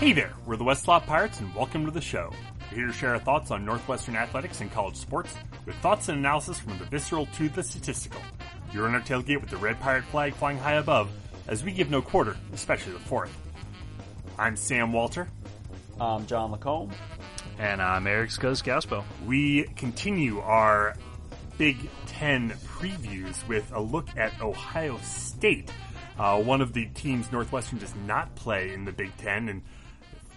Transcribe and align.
Hey 0.00 0.14
there, 0.14 0.32
we're 0.46 0.56
the 0.56 0.64
West 0.64 0.88
Lot 0.88 1.04
Pirates 1.04 1.40
and 1.40 1.54
welcome 1.54 1.84
to 1.84 1.90
the 1.90 2.00
show. 2.00 2.32
We're 2.70 2.76
here 2.78 2.86
to 2.86 2.92
share 2.94 3.10
our 3.10 3.18
thoughts 3.18 3.50
on 3.50 3.66
Northwestern 3.66 4.16
athletics 4.16 4.62
and 4.62 4.72
college 4.72 4.96
sports 4.96 5.34
with 5.66 5.76
thoughts 5.76 6.08
and 6.08 6.16
analysis 6.16 6.58
from 6.58 6.78
the 6.78 6.86
visceral 6.86 7.26
to 7.34 7.50
the 7.50 7.62
statistical. 7.62 8.22
You're 8.72 8.88
in 8.88 8.94
our 8.94 9.02
tailgate 9.02 9.42
with 9.42 9.50
the 9.50 9.58
red 9.58 9.78
pirate 9.78 10.04
flag 10.04 10.32
flying 10.32 10.56
high 10.56 10.76
above 10.76 11.10
as 11.48 11.62
we 11.62 11.72
give 11.72 11.90
no 11.90 12.00
quarter, 12.00 12.34
especially 12.54 12.94
the 12.94 12.98
fourth. 12.98 13.36
I'm 14.38 14.56
Sam 14.56 14.90
Walter. 14.90 15.28
I'm 16.00 16.26
John 16.26 16.50
Lacombe. 16.50 16.92
And 17.58 17.82
I'm 17.82 18.06
Eric 18.06 18.30
Skos 18.30 19.04
We 19.26 19.64
continue 19.76 20.40
our 20.40 20.96
Big 21.58 21.76
Ten 22.06 22.52
previews 22.66 23.46
with 23.46 23.70
a 23.74 23.80
look 23.82 24.08
at 24.16 24.40
Ohio 24.40 24.96
State. 25.02 25.70
Uh, 26.18 26.40
one 26.40 26.62
of 26.62 26.72
the 26.72 26.86
teams 26.94 27.30
Northwestern 27.30 27.78
does 27.78 27.94
not 28.06 28.34
play 28.34 28.72
in 28.72 28.86
the 28.86 28.92
Big 28.92 29.14
Ten, 29.18 29.50
and 29.50 29.60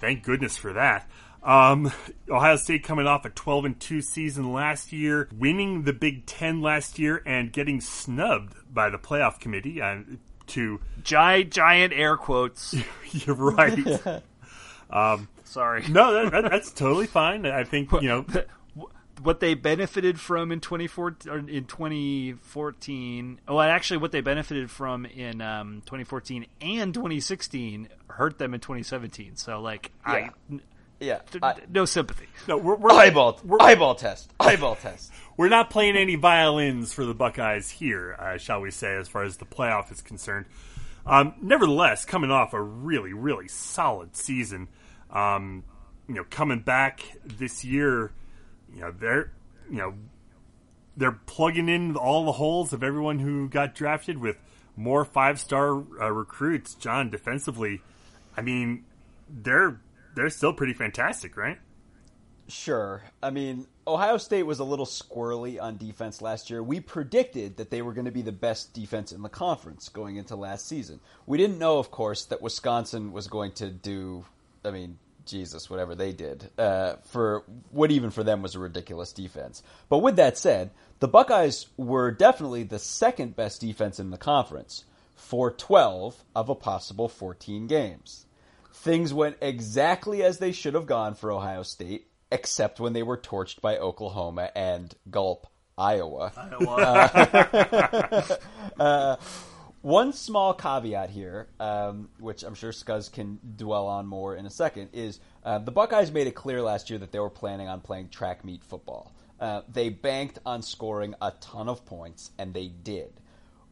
thank 0.04 0.22
goodness 0.22 0.58
for 0.58 0.74
that. 0.74 1.10
Um, 1.42 1.92
Ohio 2.30 2.58
State 2.58 2.84
coming 2.84 3.08
off 3.08 3.24
a 3.24 3.30
12 3.30 3.66
and 3.66 3.80
2 3.80 4.02
season 4.02 4.52
last 4.52 4.92
year, 4.92 5.30
winning 5.34 5.84
the 5.84 5.94
Big 5.94 6.26
Ten 6.26 6.62
last 6.62 7.00
year, 7.00 7.22
and 7.26 7.54
getting 7.54 7.80
snubbed 7.80 8.56
by 8.72 8.90
the 8.90 8.98
playoff 8.98 9.40
committee 9.40 9.82
uh, 9.82 10.00
to 10.48 10.82
giant, 11.04 11.52
giant 11.52 11.94
air 11.94 12.18
quotes. 12.18 12.76
You're 13.12 13.36
right. 13.36 14.24
um, 14.90 15.30
Sorry. 15.46 15.86
No, 15.88 16.14
that, 16.14 16.32
that, 16.32 16.52
that's 16.52 16.72
totally 16.72 17.08
fine. 17.08 17.46
I 17.46 17.64
think 17.64 17.92
you 17.94 18.08
know 18.08 18.26
what 19.22 19.40
they 19.40 19.53
benefited 19.53 20.20
from 20.20 20.52
in 20.52 20.59
2014 20.59 21.49
in 21.49 21.66
2014 21.66 23.39
well 23.48 23.62
actually 23.62 23.98
what 23.98 24.12
they 24.12 24.22
benefited 24.22 24.72
from 24.72 25.05
in 25.05 25.41
um, 25.41 25.81
2014 25.86 26.45
and 26.62 26.94
2016 26.94 27.89
hurt 28.08 28.39
them 28.39 28.53
in 28.53 28.59
2017 28.59 29.36
so 29.36 29.61
like 29.61 29.92
yeah. 30.08 30.30
i 30.52 30.59
yeah, 31.03 31.20
I, 31.42 31.55
no 31.70 31.83
sympathy. 31.83 32.28
No, 32.47 32.58
we're, 32.58 32.75
we're 32.75 32.92
eyeball, 32.92 33.39
we're, 33.44 33.61
eyeball 33.61 33.95
test, 33.95 34.31
eyeball 34.39 34.75
test. 34.75 35.11
We're 35.36 35.50
not 35.50 35.70
playing 35.70 35.98
any 35.98 36.16
violins 36.16 36.94
for 36.94 37.03
the 37.03 37.14
Buckeyes 37.14 37.70
here, 37.70 38.16
uh, 38.17 38.38
shall 38.38 38.61
we 38.61 38.72
say, 38.72 38.95
as 38.95 39.09
far 39.09 39.23
as 39.23 39.38
the 39.38 39.45
playoff 39.45 39.92
is 39.92 40.02
concerned. 40.02 40.45
Um, 41.05 41.33
nevertheless, 41.42 42.05
coming 42.05 42.31
off 42.31 42.53
a 42.53 42.61
really, 42.61 43.11
really 43.11 43.50
solid 43.50 44.16
season, 44.16 44.70
um, 45.11 45.64
you 46.08 46.16
know, 46.16 46.23
coming 46.30 46.61
back 46.61 47.03
this 47.25 47.66
year, 47.66 48.11
you 48.74 48.82
know, 48.82 48.92
they're, 48.92 49.32
you 49.70 49.78
know, 49.78 49.94
they're 50.96 51.20
plugging 51.26 51.70
in 51.70 51.96
all 51.96 52.26
the 52.26 52.34
holes 52.34 52.74
of 52.74 52.84
everyone 52.84 53.20
who 53.20 53.50
got 53.50 53.76
drafted 53.76 54.18
with 54.18 54.38
more 54.76 55.06
five 55.06 55.40
star 55.40 55.84
uh, 56.02 56.12
recruits. 56.12 56.76
John, 56.76 57.10
defensively, 57.10 57.82
I 58.36 58.42
mean, 58.42 58.86
they're 59.30 59.80
they're 60.16 60.30
still 60.30 60.54
pretty 60.54 60.74
fantastic, 60.74 61.38
right? 61.38 61.60
Sure. 62.48 63.04
I 63.22 63.30
mean, 63.30 63.68
Ohio 63.88 64.18
State 64.18 64.44
was 64.44 64.60
a 64.60 64.64
little 64.64 64.86
squirrely 64.86 65.62
on 65.62 65.78
defense 65.78 66.22
last 66.22 66.50
year. 66.50 66.62
We 66.62 66.82
predicted 66.82 67.58
that 67.58 67.70
they 67.70 67.82
were 67.82 67.94
going 67.94 68.06
to 68.06 68.12
be 68.12 68.22
the 68.22 68.34
best 68.34 68.74
defense 68.74 69.12
in 69.12 69.22
the 69.22 69.30
conference 69.30 69.88
going 69.90 70.18
into 70.18 70.36
last 70.36 70.68
season. 70.68 71.00
We 71.26 71.38
didn't 71.38 71.58
know, 71.58 71.80
of 71.80 71.90
course, 71.90 72.26
that 72.26 72.42
Wisconsin 72.42 73.14
was 73.14 73.28
going 73.28 73.54
to 73.54 73.70
do, 73.70 74.26
I 74.66 74.72
mean, 74.72 75.00
Jesus, 75.26 75.70
whatever 75.70 75.96
they 75.96 76.12
did, 76.12 76.50
uh, 76.58 76.96
for 77.06 77.44
what 77.72 77.92
even 77.92 78.12
for 78.12 78.24
them 78.24 78.42
was 78.42 78.56
a 78.56 78.60
ridiculous 78.60 79.14
defense. 79.14 79.64
But 79.90 80.00
with 80.00 80.16
that 80.18 80.38
said, 80.38 80.72
the 81.00 81.08
Buckeyes 81.08 81.68
were 81.78 82.12
definitely 82.12 82.64
the 82.64 82.80
second 82.80 83.36
best 83.36 83.62
defense 83.62 84.00
in 84.00 84.12
the 84.12 84.18
conference 84.18 84.86
for 85.16 85.52
12 85.52 86.24
of 86.36 86.50
a 86.50 86.56
possible 86.56 87.10
14 87.10 87.68
games. 87.68 88.26
Things 88.74 89.14
went 89.14 89.38
exactly 89.42 90.24
as 90.24 90.40
they 90.40 90.52
should 90.52 90.74
have 90.74 90.86
gone 90.86 91.16
for 91.16 91.32
Ohio 91.32 91.64
State, 91.64 92.08
except 92.32 92.80
when 92.80 92.94
they 92.94 93.04
were 93.04 93.17
torched 93.17 93.62
by 93.62 93.78
Oklahoma 93.78 94.50
and 94.56 94.94
gulp 95.10 95.48
Iowa. 95.78 96.32
Iowa. 96.36 98.39
uh, 98.80 98.82
uh, 98.82 99.16
one 99.83 100.14
small 100.14 100.54
caveat 100.54 101.10
here, 101.10 101.48
um, 101.60 102.08
which 102.17 102.44
I'm 102.44 102.55
sure 102.55 102.71
Scuzz 102.71 103.11
can 103.11 103.38
dwell 103.58 103.86
on 103.86 104.08
more 104.08 104.33
in 104.33 104.45
a 104.45 104.49
second, 104.49 104.89
is 104.94 105.20
uh, 105.44 105.60
the 105.60 105.71
Buckeyes 105.71 106.10
made 106.10 106.26
it 106.26 106.36
clear 106.36 106.61
last 106.61 106.89
year 106.89 106.98
that 106.99 107.11
they 107.11 107.20
were 107.20 107.30
planning 107.30 107.67
on 107.67 107.82
playing 107.82 108.08
track 108.08 108.45
meet 108.45 108.64
football. 108.64 109.11
Uh, 109.42 109.61
they 109.71 109.89
banked 109.89 110.39
on 110.45 110.61
scoring 110.61 111.14
a 111.21 111.33
ton 111.42 111.67
of 111.67 111.86
points, 111.86 112.32
and 112.39 112.54
they 112.54 112.70
did. 112.70 113.11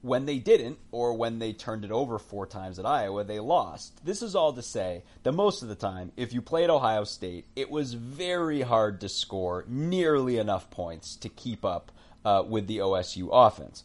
When 0.01 0.25
they 0.25 0.38
didn't, 0.38 0.79
or 0.91 1.13
when 1.13 1.39
they 1.39 1.53
turned 1.53 1.85
it 1.85 1.91
over 1.91 2.19
four 2.19 2.45
times 2.45 2.78
at 2.78 2.85
Iowa, 2.85 3.23
they 3.23 3.39
lost. 3.39 4.03
This 4.03 4.22
is 4.22 4.35
all 4.35 4.51
to 4.51 4.61
say 4.61 5.03
that 5.23 5.31
most 5.31 5.61
of 5.63 5.69
the 5.69 5.75
time, 5.75 6.11
if 6.17 6.33
you 6.33 6.41
played 6.41 6.69
Ohio 6.69 7.05
State, 7.05 7.45
it 7.55 7.72
was 7.72 7.93
very 7.93 8.61
hard 8.61 8.99
to 8.99 9.07
score 9.07 9.63
nearly 9.66 10.38
enough 10.38 10.69
points 10.72 11.16
to 11.17 11.29
keep 11.29 11.63
up 11.63 11.89
uh, 12.25 12.43
with 12.45 12.67
the 12.67 12.79
OSU 12.79 13.29
offense. 13.31 13.83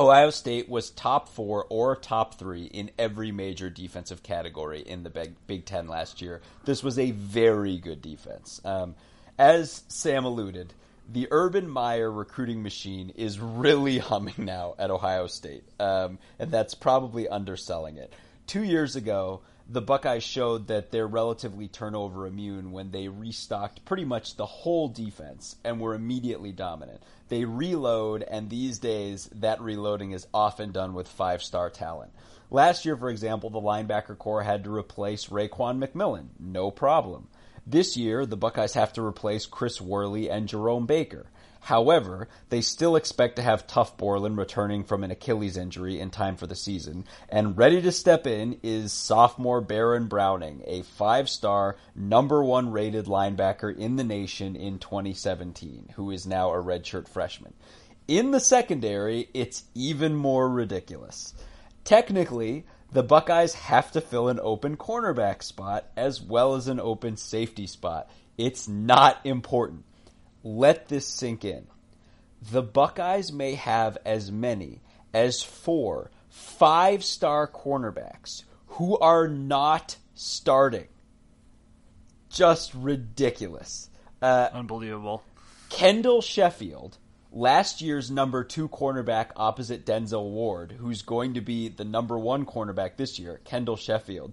Ohio 0.00 0.30
State 0.30 0.66
was 0.66 0.88
top 0.88 1.28
four 1.28 1.66
or 1.68 1.94
top 1.94 2.38
three 2.38 2.64
in 2.64 2.90
every 2.98 3.30
major 3.32 3.68
defensive 3.68 4.22
category 4.22 4.80
in 4.80 5.02
the 5.02 5.10
Big, 5.10 5.34
Big 5.46 5.66
Ten 5.66 5.88
last 5.88 6.22
year. 6.22 6.40
This 6.64 6.82
was 6.82 6.98
a 6.98 7.10
very 7.10 7.76
good 7.76 8.00
defense. 8.00 8.62
Um, 8.64 8.94
as 9.38 9.82
Sam 9.88 10.24
alluded, 10.24 10.72
the 11.06 11.28
Urban 11.30 11.68
Meyer 11.68 12.10
recruiting 12.10 12.62
machine 12.62 13.12
is 13.14 13.38
really 13.38 13.98
humming 14.10 14.36
now 14.38 14.74
at 14.78 14.90
Ohio 14.90 15.26
State, 15.26 15.64
um, 15.78 16.18
and 16.38 16.50
that's 16.50 16.74
probably 16.74 17.28
underselling 17.28 17.98
it. 17.98 18.10
Two 18.46 18.64
years 18.64 18.96
ago, 18.96 19.42
the 19.72 19.80
Buckeyes 19.80 20.24
showed 20.24 20.66
that 20.66 20.90
they're 20.90 21.06
relatively 21.06 21.68
turnover 21.68 22.26
immune 22.26 22.72
when 22.72 22.90
they 22.90 23.06
restocked 23.06 23.84
pretty 23.84 24.04
much 24.04 24.34
the 24.34 24.44
whole 24.46 24.88
defense 24.88 25.54
and 25.62 25.80
were 25.80 25.94
immediately 25.94 26.50
dominant. 26.50 27.00
They 27.28 27.44
reload, 27.44 28.24
and 28.24 28.50
these 28.50 28.80
days, 28.80 29.30
that 29.36 29.60
reloading 29.60 30.10
is 30.10 30.26
often 30.34 30.72
done 30.72 30.92
with 30.92 31.06
five 31.06 31.40
star 31.40 31.70
talent. 31.70 32.10
Last 32.50 32.84
year, 32.84 32.96
for 32.96 33.10
example, 33.10 33.48
the 33.48 33.60
linebacker 33.60 34.18
corps 34.18 34.42
had 34.42 34.64
to 34.64 34.74
replace 34.74 35.26
Raekwon 35.26 35.78
McMillan. 35.78 36.26
No 36.40 36.72
problem. 36.72 37.28
This 37.64 37.96
year, 37.96 38.26
the 38.26 38.36
Buckeyes 38.36 38.74
have 38.74 38.92
to 38.94 39.06
replace 39.06 39.46
Chris 39.46 39.80
Worley 39.80 40.28
and 40.28 40.48
Jerome 40.48 40.86
Baker. 40.86 41.26
However, 41.60 42.28
they 42.48 42.62
still 42.62 42.96
expect 42.96 43.36
to 43.36 43.42
have 43.42 43.66
Tuf 43.66 43.96
Borland 43.96 44.38
returning 44.38 44.82
from 44.82 45.04
an 45.04 45.10
Achilles 45.10 45.56
injury 45.56 46.00
in 46.00 46.10
time 46.10 46.36
for 46.36 46.46
the 46.46 46.56
season, 46.56 47.04
and 47.28 47.56
ready 47.56 47.82
to 47.82 47.92
step 47.92 48.26
in 48.26 48.58
is 48.62 48.92
sophomore 48.92 49.60
Baron 49.60 50.06
Browning, 50.06 50.62
a 50.66 50.82
five-star, 50.82 51.76
number 51.94 52.42
one 52.42 52.72
rated 52.72 53.04
linebacker 53.04 53.76
in 53.76 53.96
the 53.96 54.04
nation 54.04 54.56
in 54.56 54.78
2017, 54.78 55.92
who 55.96 56.10
is 56.10 56.26
now 56.26 56.50
a 56.50 56.62
redshirt 56.62 57.06
freshman. 57.06 57.52
In 58.08 58.30
the 58.30 58.40
secondary, 58.40 59.28
it's 59.34 59.64
even 59.74 60.16
more 60.16 60.48
ridiculous. 60.48 61.34
Technically, 61.84 62.64
the 62.90 63.02
Buckeyes 63.02 63.54
have 63.54 63.92
to 63.92 64.00
fill 64.00 64.28
an 64.28 64.40
open 64.42 64.76
cornerback 64.76 65.42
spot 65.42 65.86
as 65.96 66.20
well 66.20 66.54
as 66.54 66.66
an 66.66 66.80
open 66.80 67.16
safety 67.16 67.66
spot. 67.66 68.10
It's 68.36 68.66
not 68.66 69.20
important 69.24 69.84
let 70.42 70.88
this 70.88 71.06
sink 71.06 71.44
in. 71.44 71.66
The 72.50 72.62
Buckeyes 72.62 73.32
may 73.32 73.54
have 73.54 73.98
as 74.04 74.32
many 74.32 74.80
as 75.12 75.42
four 75.42 76.10
five 76.28 77.04
star 77.04 77.46
cornerbacks 77.46 78.44
who 78.68 78.96
are 78.98 79.28
not 79.28 79.96
starting. 80.14 80.86
Just 82.30 82.72
ridiculous. 82.74 83.90
Uh, 84.22 84.48
Unbelievable. 84.52 85.22
Kendall 85.68 86.22
Sheffield, 86.22 86.98
last 87.32 87.80
year's 87.80 88.10
number 88.10 88.44
two 88.44 88.68
cornerback 88.68 89.30
opposite 89.36 89.84
Denzel 89.84 90.30
Ward, 90.30 90.72
who's 90.72 91.02
going 91.02 91.34
to 91.34 91.40
be 91.40 91.68
the 91.68 91.84
number 91.84 92.18
one 92.18 92.46
cornerback 92.46 92.96
this 92.96 93.18
year, 93.18 93.40
Kendall 93.44 93.76
Sheffield 93.76 94.32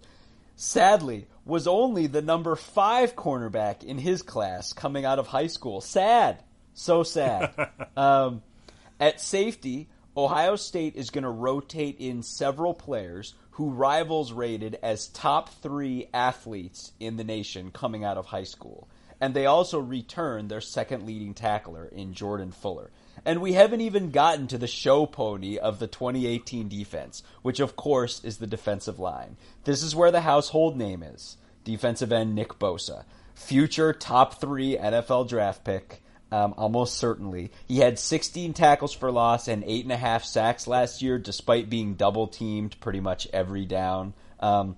sadly, 0.58 1.28
was 1.46 1.68
only 1.68 2.08
the 2.08 2.22
number 2.22 2.58
five 2.58 3.16
cornerback 3.16 3.84
in 3.84 3.98
his 3.98 4.22
class 4.22 4.74
coming 4.74 5.06
out 5.06 5.20
of 5.20 5.28
high 5.28 5.48
school. 5.48 5.80
Sad. 5.80 6.44
So 6.74 7.04
sad. 7.04 7.54
um, 7.98 8.44
at 9.00 9.22
safety, 9.22 9.88
Ohio 10.18 10.58
State 10.58 10.96
is 10.96 11.12
going 11.12 11.24
to 11.24 11.30
rotate 11.30 12.00
in 12.00 12.24
several 12.24 12.74
players 12.74 13.36
who 13.52 13.70
rivals 13.70 14.34
rated 14.34 14.78
as 14.84 15.08
top 15.08 15.50
three 15.62 16.10
athletes 16.14 16.92
in 17.00 17.18
the 17.18 17.24
nation 17.24 17.72
coming 17.72 18.04
out 18.04 18.18
of 18.18 18.26
high 18.26 18.44
school. 18.44 18.90
And 19.22 19.34
they 19.34 19.46
also 19.46 19.80
return 19.80 20.48
their 20.48 20.62
second 20.62 21.06
leading 21.06 21.34
tackler 21.34 21.86
in 21.86 22.14
Jordan 22.14 22.52
Fuller. 22.52 22.92
And 23.26 23.42
we 23.42 23.54
haven't 23.54 23.82
even 23.82 24.12
gotten 24.12 24.48
to 24.48 24.58
the 24.58 24.68
show 24.68 25.06
pony 25.06 25.58
of 25.58 25.80
the 25.80 25.88
2018 25.88 26.70
defense, 26.70 27.24
which 27.42 27.60
of 27.60 27.76
course 27.76 28.24
is 28.24 28.38
the 28.38 28.48
defensive 28.48 29.00
line. 29.00 29.38
This 29.64 29.84
is 29.84 29.96
where 29.96 30.12
the 30.12 30.22
household 30.22 30.78
name 30.78 31.04
is. 31.04 31.38
Defensive 31.64 32.12
end 32.12 32.36
Nick 32.36 32.60
Bosa. 32.60 33.04
Future 33.36 33.94
top 33.94 34.40
three 34.40 34.78
NFL 34.78 35.30
draft 35.30 35.64
pick, 35.64 36.02
um, 36.32 36.54
almost 36.58 36.98
certainly. 36.98 37.52
He 37.68 37.80
had 37.80 38.00
16 38.00 38.54
tackles 38.54 38.94
for 38.94 39.12
loss 39.12 39.48
and 39.48 39.64
8.5 39.64 40.24
sacks 40.24 40.68
last 40.68 41.02
year, 41.02 41.18
despite 41.18 41.70
being 41.70 41.94
double 41.94 42.28
teamed 42.28 42.80
pretty 42.80 43.00
much 43.00 43.28
every 43.34 43.66
down. 43.66 44.14
Um, 44.40 44.78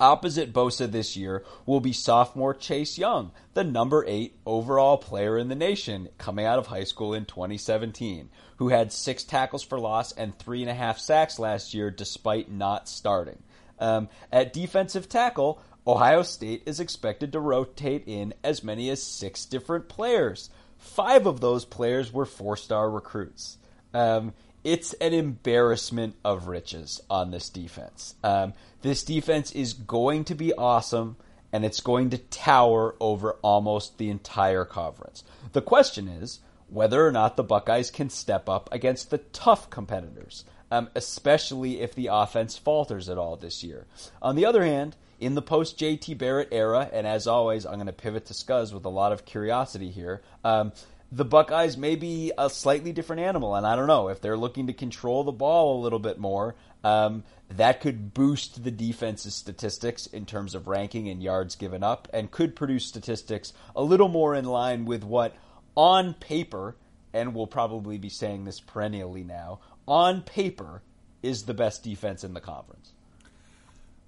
Opposite 0.00 0.54
Bosa 0.54 0.90
this 0.90 1.14
year 1.14 1.44
will 1.66 1.80
be 1.80 1.92
sophomore 1.92 2.54
Chase 2.54 2.96
Young, 2.96 3.32
the 3.52 3.62
number 3.62 4.02
eight 4.08 4.34
overall 4.46 4.96
player 4.96 5.36
in 5.36 5.48
the 5.48 5.54
nation 5.54 6.08
coming 6.16 6.46
out 6.46 6.58
of 6.58 6.68
high 6.68 6.84
school 6.84 7.12
in 7.12 7.26
2017, 7.26 8.30
who 8.56 8.70
had 8.70 8.92
six 8.92 9.24
tackles 9.24 9.62
for 9.62 9.78
loss 9.78 10.12
and 10.12 10.38
three 10.38 10.62
and 10.62 10.70
a 10.70 10.74
half 10.74 10.98
sacks 10.98 11.38
last 11.38 11.74
year 11.74 11.90
despite 11.90 12.50
not 12.50 12.88
starting. 12.88 13.42
Um, 13.78 14.08
at 14.32 14.54
defensive 14.54 15.08
tackle, 15.08 15.60
Ohio 15.86 16.22
State 16.22 16.62
is 16.64 16.80
expected 16.80 17.32
to 17.32 17.40
rotate 17.40 18.04
in 18.06 18.32
as 18.42 18.64
many 18.64 18.88
as 18.88 19.02
six 19.02 19.44
different 19.44 19.88
players. 19.88 20.48
Five 20.78 21.26
of 21.26 21.40
those 21.40 21.66
players 21.66 22.10
were 22.10 22.26
four 22.26 22.56
star 22.56 22.90
recruits. 22.90 23.58
Um, 23.92 24.32
it's 24.64 24.92
an 24.94 25.14
embarrassment 25.14 26.16
of 26.24 26.46
riches 26.46 27.00
on 27.08 27.30
this 27.30 27.48
defense. 27.48 28.14
Um, 28.22 28.52
this 28.82 29.02
defense 29.02 29.52
is 29.52 29.72
going 29.72 30.24
to 30.24 30.34
be 30.34 30.52
awesome, 30.52 31.16
and 31.52 31.64
it's 31.64 31.80
going 31.80 32.10
to 32.10 32.18
tower 32.18 32.94
over 33.00 33.32
almost 33.42 33.98
the 33.98 34.10
entire 34.10 34.64
conference. 34.64 35.24
The 35.52 35.62
question 35.62 36.08
is 36.08 36.40
whether 36.68 37.04
or 37.04 37.10
not 37.10 37.36
the 37.36 37.42
Buckeyes 37.42 37.90
can 37.90 38.10
step 38.10 38.48
up 38.48 38.68
against 38.72 39.10
the 39.10 39.18
tough 39.18 39.70
competitors, 39.70 40.44
um, 40.70 40.88
especially 40.94 41.80
if 41.80 41.94
the 41.94 42.08
offense 42.12 42.56
falters 42.56 43.08
at 43.08 43.18
all 43.18 43.36
this 43.36 43.64
year. 43.64 43.86
On 44.22 44.36
the 44.36 44.46
other 44.46 44.64
hand, 44.64 44.96
in 45.18 45.34
the 45.34 45.42
post 45.42 45.78
JT 45.78 46.16
Barrett 46.16 46.48
era, 46.50 46.88
and 46.92 47.06
as 47.06 47.26
always, 47.26 47.66
I'm 47.66 47.74
going 47.74 47.86
to 47.86 47.92
pivot 47.92 48.26
to 48.26 48.34
Scuzz 48.34 48.72
with 48.72 48.84
a 48.84 48.90
lot 48.90 49.12
of 49.12 49.24
curiosity 49.24 49.90
here. 49.90 50.22
Um, 50.44 50.72
the 51.12 51.24
Buckeyes 51.24 51.76
may 51.76 51.96
be 51.96 52.32
a 52.38 52.48
slightly 52.48 52.92
different 52.92 53.22
animal, 53.22 53.56
and 53.56 53.66
I 53.66 53.74
don't 53.74 53.88
know 53.88 54.08
if 54.08 54.20
they're 54.20 54.36
looking 54.36 54.68
to 54.68 54.72
control 54.72 55.24
the 55.24 55.32
ball 55.32 55.78
a 55.78 55.82
little 55.82 55.98
bit 55.98 56.18
more. 56.18 56.54
Um, 56.84 57.24
that 57.48 57.80
could 57.80 58.14
boost 58.14 58.62
the 58.62 58.70
defense's 58.70 59.34
statistics 59.34 60.06
in 60.06 60.24
terms 60.24 60.54
of 60.54 60.68
ranking 60.68 61.08
and 61.08 61.22
yards 61.22 61.56
given 61.56 61.82
up, 61.82 62.08
and 62.12 62.30
could 62.30 62.54
produce 62.54 62.86
statistics 62.86 63.52
a 63.74 63.82
little 63.82 64.08
more 64.08 64.36
in 64.36 64.44
line 64.44 64.84
with 64.84 65.02
what, 65.02 65.34
on 65.76 66.14
paper, 66.14 66.76
and 67.12 67.34
we'll 67.34 67.48
probably 67.48 67.98
be 67.98 68.08
saying 68.08 68.44
this 68.44 68.60
perennially 68.60 69.24
now, 69.24 69.58
on 69.88 70.22
paper, 70.22 70.82
is 71.22 71.42
the 71.42 71.54
best 71.54 71.82
defense 71.82 72.22
in 72.22 72.34
the 72.34 72.40
conference. 72.40 72.92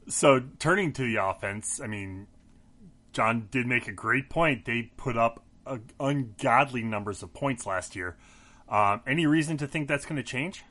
So, 0.08 0.42
turning 0.58 0.92
to 0.94 1.02
the 1.02 1.16
offense, 1.16 1.80
I 1.80 1.86
mean, 1.88 2.28
John 3.12 3.48
did 3.50 3.66
make 3.66 3.88
a 3.88 3.92
great 3.92 4.30
point. 4.30 4.64
They 4.64 4.90
put 4.96 5.16
up 5.16 5.44
uh, 5.66 5.78
ungodly 6.00 6.82
numbers 6.82 7.22
of 7.22 7.32
points 7.32 7.66
last 7.66 7.96
year. 7.96 8.16
Um, 8.68 9.02
any 9.06 9.26
reason 9.26 9.56
to 9.58 9.66
think 9.66 9.88
that's 9.88 10.06
going 10.06 10.16
to 10.16 10.22
change? 10.22 10.64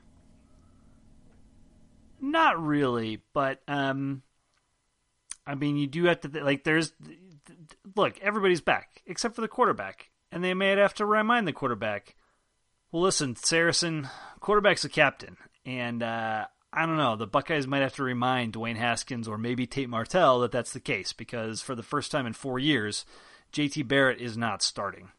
Not 2.19 2.63
really, 2.63 3.21
but 3.33 3.61
um, 3.67 4.21
I 5.45 5.55
mean, 5.55 5.77
you 5.77 5.87
do 5.87 6.05
have 6.05 6.21
to 6.21 6.43
like. 6.43 6.63
There's 6.63 6.93
look, 7.95 8.19
everybody's 8.21 8.61
back 8.61 9.01
except 9.05 9.35
for 9.35 9.41
the 9.41 9.47
quarterback, 9.47 10.09
and 10.31 10.43
they 10.43 10.53
may 10.53 10.69
have 10.69 10.93
to 10.95 11.05
remind 11.05 11.47
the 11.47 11.53
quarterback. 11.53 12.15
Well, 12.91 13.01
listen, 13.01 13.35
Saracen, 13.35 14.09
quarterback's 14.39 14.85
a 14.85 14.89
captain, 14.89 15.37
and 15.65 16.03
uh, 16.03 16.45
I 16.73 16.85
don't 16.85 16.97
know. 16.97 17.15
The 17.15 17.27
Buckeyes 17.27 17.67
might 17.67 17.81
have 17.81 17.95
to 17.95 18.03
remind 18.03 18.53
Dwayne 18.53 18.77
Haskins 18.77 19.27
or 19.27 19.37
maybe 19.37 19.65
Tate 19.65 19.89
Martell 19.89 20.39
that 20.41 20.51
that's 20.51 20.73
the 20.73 20.79
case 20.79 21.13
because 21.13 21.61
for 21.61 21.75
the 21.75 21.83
first 21.83 22.11
time 22.11 22.25
in 22.25 22.33
four 22.33 22.59
years, 22.59 23.05
JT 23.53 23.87
Barrett 23.87 24.21
is 24.21 24.37
not 24.37 24.61
starting. 24.61 25.09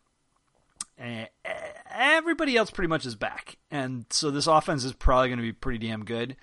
Everybody 1.90 2.56
else 2.56 2.70
pretty 2.70 2.88
much 2.88 3.06
is 3.06 3.16
back. 3.16 3.56
And 3.70 4.06
so 4.10 4.30
this 4.30 4.46
offense 4.46 4.84
is 4.84 4.92
probably 4.92 5.28
going 5.28 5.38
to 5.38 5.42
be 5.42 5.52
pretty 5.52 5.86
damn 5.86 6.04
good. 6.04 6.36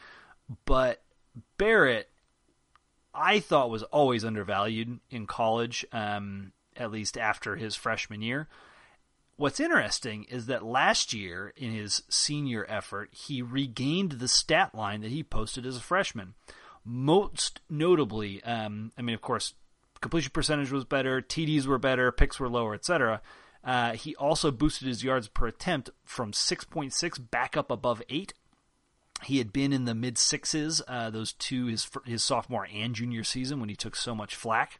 But 0.65 1.01
Barrett, 1.57 2.09
I 3.13 3.39
thought 3.39 3.69
was 3.69 3.83
always 3.83 4.25
undervalued 4.25 4.99
in 5.09 5.27
college, 5.27 5.85
um, 5.91 6.51
at 6.75 6.91
least 6.91 7.17
after 7.17 7.55
his 7.55 7.75
freshman 7.75 8.21
year. 8.21 8.47
What's 9.35 9.61
interesting 9.61 10.25
is 10.25 10.47
that 10.47 10.65
last 10.65 11.13
year, 11.13 11.53
in 11.55 11.71
his 11.71 12.03
senior 12.09 12.65
effort, 12.67 13.09
he 13.13 13.41
regained 13.41 14.13
the 14.13 14.27
stat 14.27 14.75
line 14.75 14.99
that 15.01 15.11
he 15.11 15.23
posted 15.23 15.65
as 15.65 15.77
a 15.77 15.81
freshman. 15.81 16.33
Most 16.83 17.61
notably, 17.69 18.43
um, 18.43 18.91
I 18.97 19.01
mean, 19.01 19.15
of 19.15 19.21
course, 19.21 19.53
completion 20.01 20.31
percentage 20.33 20.71
was 20.71 20.85
better, 20.85 21.21
TDs 21.21 21.65
were 21.65 21.77
better, 21.77 22.11
picks 22.11 22.39
were 22.39 22.49
lower, 22.49 22.73
etc. 22.73 23.21
Uh, 23.63 23.93
he 23.93 24.15
also 24.15 24.51
boosted 24.51 24.87
his 24.87 25.03
yards 25.03 25.27
per 25.27 25.47
attempt 25.47 25.89
from 26.03 26.31
6.6 26.31 27.31
back 27.31 27.57
up 27.57 27.69
above 27.69 28.01
8. 28.09 28.33
He 29.23 29.37
had 29.37 29.51
been 29.51 29.73
in 29.73 29.83
the 29.83 29.93
mid 29.93 30.17
sixes, 30.17 30.81
uh, 30.87 31.09
those 31.09 31.33
two 31.33 31.65
his 31.65 31.89
his 32.05 32.23
sophomore 32.23 32.65
and 32.73 32.95
junior 32.95 33.25
season 33.25 33.59
when 33.59 33.67
he 33.67 33.75
took 33.75 33.97
so 33.97 34.15
much 34.15 34.33
flack. 34.33 34.79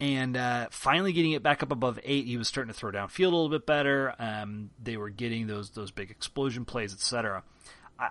And 0.00 0.38
uh, 0.38 0.68
finally 0.70 1.12
getting 1.12 1.32
it 1.32 1.42
back 1.42 1.62
up 1.62 1.70
above 1.70 2.00
eight, 2.02 2.24
he 2.24 2.38
was 2.38 2.48
starting 2.48 2.72
to 2.72 2.78
throw 2.78 2.90
downfield 2.90 3.18
a 3.18 3.36
little 3.36 3.50
bit 3.50 3.66
better. 3.66 4.14
Um, 4.18 4.70
they 4.82 4.96
were 4.96 5.10
getting 5.10 5.48
those 5.48 5.68
those 5.72 5.90
big 5.90 6.10
explosion 6.10 6.64
plays, 6.64 6.94
etc 6.94 7.42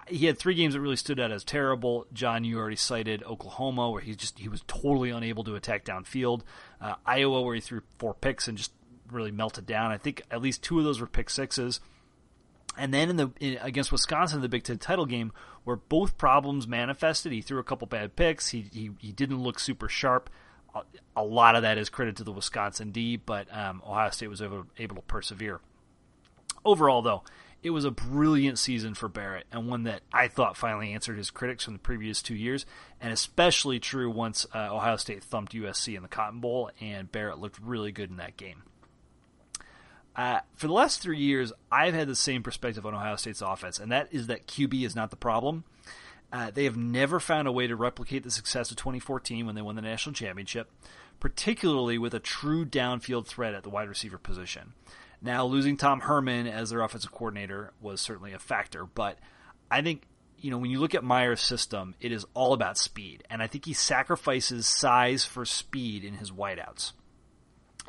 he 0.08 0.26
had 0.28 0.38
three 0.38 0.56
games 0.56 0.74
that 0.74 0.82
really 0.82 0.96
stood 0.96 1.20
out 1.20 1.32
as 1.32 1.44
terrible. 1.44 2.06
John, 2.14 2.44
you 2.44 2.60
already 2.60 2.76
cited 2.76 3.24
Oklahoma, 3.24 3.90
where 3.90 4.02
he 4.02 4.16
just 4.16 4.40
he 4.40 4.48
was 4.48 4.64
totally 4.68 5.10
unable 5.10 5.44
to 5.46 5.56
attack 5.56 5.86
downfield. 5.86 6.42
Uh, 6.80 6.96
Iowa, 7.06 7.42
where 7.42 7.56
he 7.56 7.62
threw 7.62 7.82
four 7.98 8.14
picks 8.14 8.48
and 8.48 8.58
just 8.58 8.72
really 9.12 9.32
melted 9.32 9.66
down. 9.66 9.92
I 9.92 9.98
think 9.98 10.22
at 10.30 10.42
least 10.42 10.64
two 10.64 10.78
of 10.80 10.86
those 10.86 11.00
were 11.00 11.08
pick 11.08 11.30
sixes. 11.30 11.80
And 12.78 12.94
then 12.94 13.10
in 13.10 13.16
the 13.18 13.32
in, 13.40 13.58
against 13.62 13.92
Wisconsin 13.92 14.38
in 14.38 14.42
the 14.42 14.50
Big 14.50 14.64
Ten 14.64 14.78
title 14.78 15.06
game, 15.06 15.32
where 15.64 15.76
both 15.76 16.18
problems 16.18 16.68
manifested, 16.68 17.32
he 17.32 17.42
threw 17.42 17.60
a 17.60 17.64
couple 17.64 17.88
bad 17.88 18.16
picks. 18.16 18.50
He 18.50 18.66
he, 18.72 18.92
he 19.00 19.12
didn't 19.12 19.42
look 19.42 19.60
super 19.60 19.90
sharp. 19.90 20.30
A, 20.76 20.82
a 21.16 21.24
lot 21.24 21.56
of 21.56 21.64
that 21.64 21.78
is 21.80 21.90
credit 21.90 22.16
to 22.18 22.24
the 22.24 22.32
Wisconsin 22.32 22.92
D, 22.92 23.18
but 23.18 23.48
um, 23.52 23.82
Ohio 23.86 24.12
State 24.12 24.30
was 24.30 24.42
able, 24.42 24.68
able 24.78 24.98
to 24.98 25.02
persevere. 25.02 25.62
Overall, 26.64 27.02
though, 27.02 27.24
it 27.62 27.72
was 27.72 27.86
a 27.86 27.92
brilliant 27.92 28.58
season 28.58 28.94
for 28.94 29.10
Barrett 29.10 29.46
and 29.52 29.68
one 29.68 29.84
that 29.84 30.02
I 30.14 30.28
thought 30.28 30.56
finally 30.56 30.94
answered 30.94 31.18
his 31.18 31.30
critics 31.30 31.66
from 31.66 31.74
the 31.74 31.80
previous 31.80 32.22
two 32.22 32.36
years, 32.36 32.66
and 33.02 33.12
especially 33.12 33.80
true 33.80 34.10
once 34.10 34.46
uh, 34.56 34.74
Ohio 34.74 34.96
State 34.96 35.24
thumped 35.24 35.54
USC 35.54 35.96
in 35.96 36.02
the 36.02 36.08
Cotton 36.08 36.40
Bowl, 36.40 36.72
and 36.80 37.12
Barrett 37.12 37.40
looked 37.40 37.60
really 37.60 37.92
good 37.92 38.10
in 38.10 38.18
that 38.18 38.38
game. 38.38 38.64
Uh, 40.16 40.40
for 40.56 40.68
the 40.68 40.74
last 40.74 41.02
three 41.02 41.20
years, 41.20 41.54
I've 41.72 41.94
had 41.94 42.08
the 42.08 42.16
same 42.16 42.44
perspective 42.44 42.86
on 42.86 42.94
Ohio 42.94 43.16
State's 43.16 43.42
offense, 43.42 43.80
and 43.80 43.92
that 43.92 44.08
is 44.12 44.28
that 44.28 44.48
QB 44.48 44.86
is 44.86 44.96
not 44.96 45.12
the 45.12 45.16
problem. 45.16 45.66
Uh, 46.32 46.52
they 46.52 46.66
have 46.66 46.78
never 46.78 47.20
found 47.20 47.48
a 47.48 47.52
way 47.52 47.68
to 47.68 47.76
replicate 47.76 48.24
the 48.24 48.32
success 48.32 48.70
of 48.70 48.78
2014 48.78 49.46
when 49.46 49.56
they 49.56 49.62
won 49.62 49.76
the 49.76 49.82
national 49.82 50.14
championship, 50.14 50.70
particularly 51.20 51.98
with 51.98 52.14
a 52.14 52.20
true 52.20 52.66
downfield 52.66 53.26
threat 53.26 53.54
at 53.54 53.64
the 53.64 53.70
wide 53.70 53.90
receiver 53.90 54.18
position. 54.18 54.74
Now, 55.22 55.46
losing 55.46 55.76
Tom 55.78 56.02
Herman 56.02 56.48
as 56.48 56.70
their 56.70 56.82
offensive 56.82 57.12
coordinator 57.12 57.74
was 57.82 58.00
certainly 58.00 58.34
a 58.34 58.40
factor, 58.40 58.86
but 58.86 59.18
I 59.70 59.82
think 59.82 60.04
you 60.38 60.50
know 60.50 60.58
when 60.58 60.72
you 60.72 60.80
look 60.80 60.96
at 60.96 61.04
Meyer's 61.04 61.42
system, 61.42 61.96
it 62.00 62.12
is 62.12 62.26
all 62.34 62.54
about 62.54 62.78
speed, 62.78 63.24
and 63.30 63.44
I 63.44 63.48
think 63.48 63.66
he 63.66 63.74
sacrifices 63.74 64.66
size 64.66 65.26
for 65.26 65.46
speed 65.46 66.06
in 66.06 66.16
his 66.16 66.32
wideouts. 66.32 66.94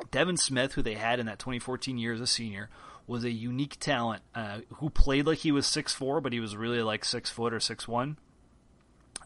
Devin 0.09 0.37
Smith, 0.37 0.73
who 0.73 0.81
they 0.81 0.95
had 0.95 1.19
in 1.19 1.27
that 1.27 1.39
2014 1.39 1.97
year 1.97 2.13
as 2.13 2.21
a 2.21 2.27
senior, 2.27 2.69
was 3.07 3.23
a 3.23 3.31
unique 3.31 3.77
talent 3.79 4.23
uh, 4.35 4.59
who 4.75 4.89
played 4.89 5.27
like 5.27 5.39
he 5.39 5.51
was 5.51 5.65
6'4", 5.65 6.23
but 6.23 6.33
he 6.33 6.39
was 6.39 6.55
really 6.55 6.81
like 6.81 7.05
six 7.05 7.29
foot 7.29 7.53
or 7.53 7.59
six 7.59 7.87
one. 7.87 8.17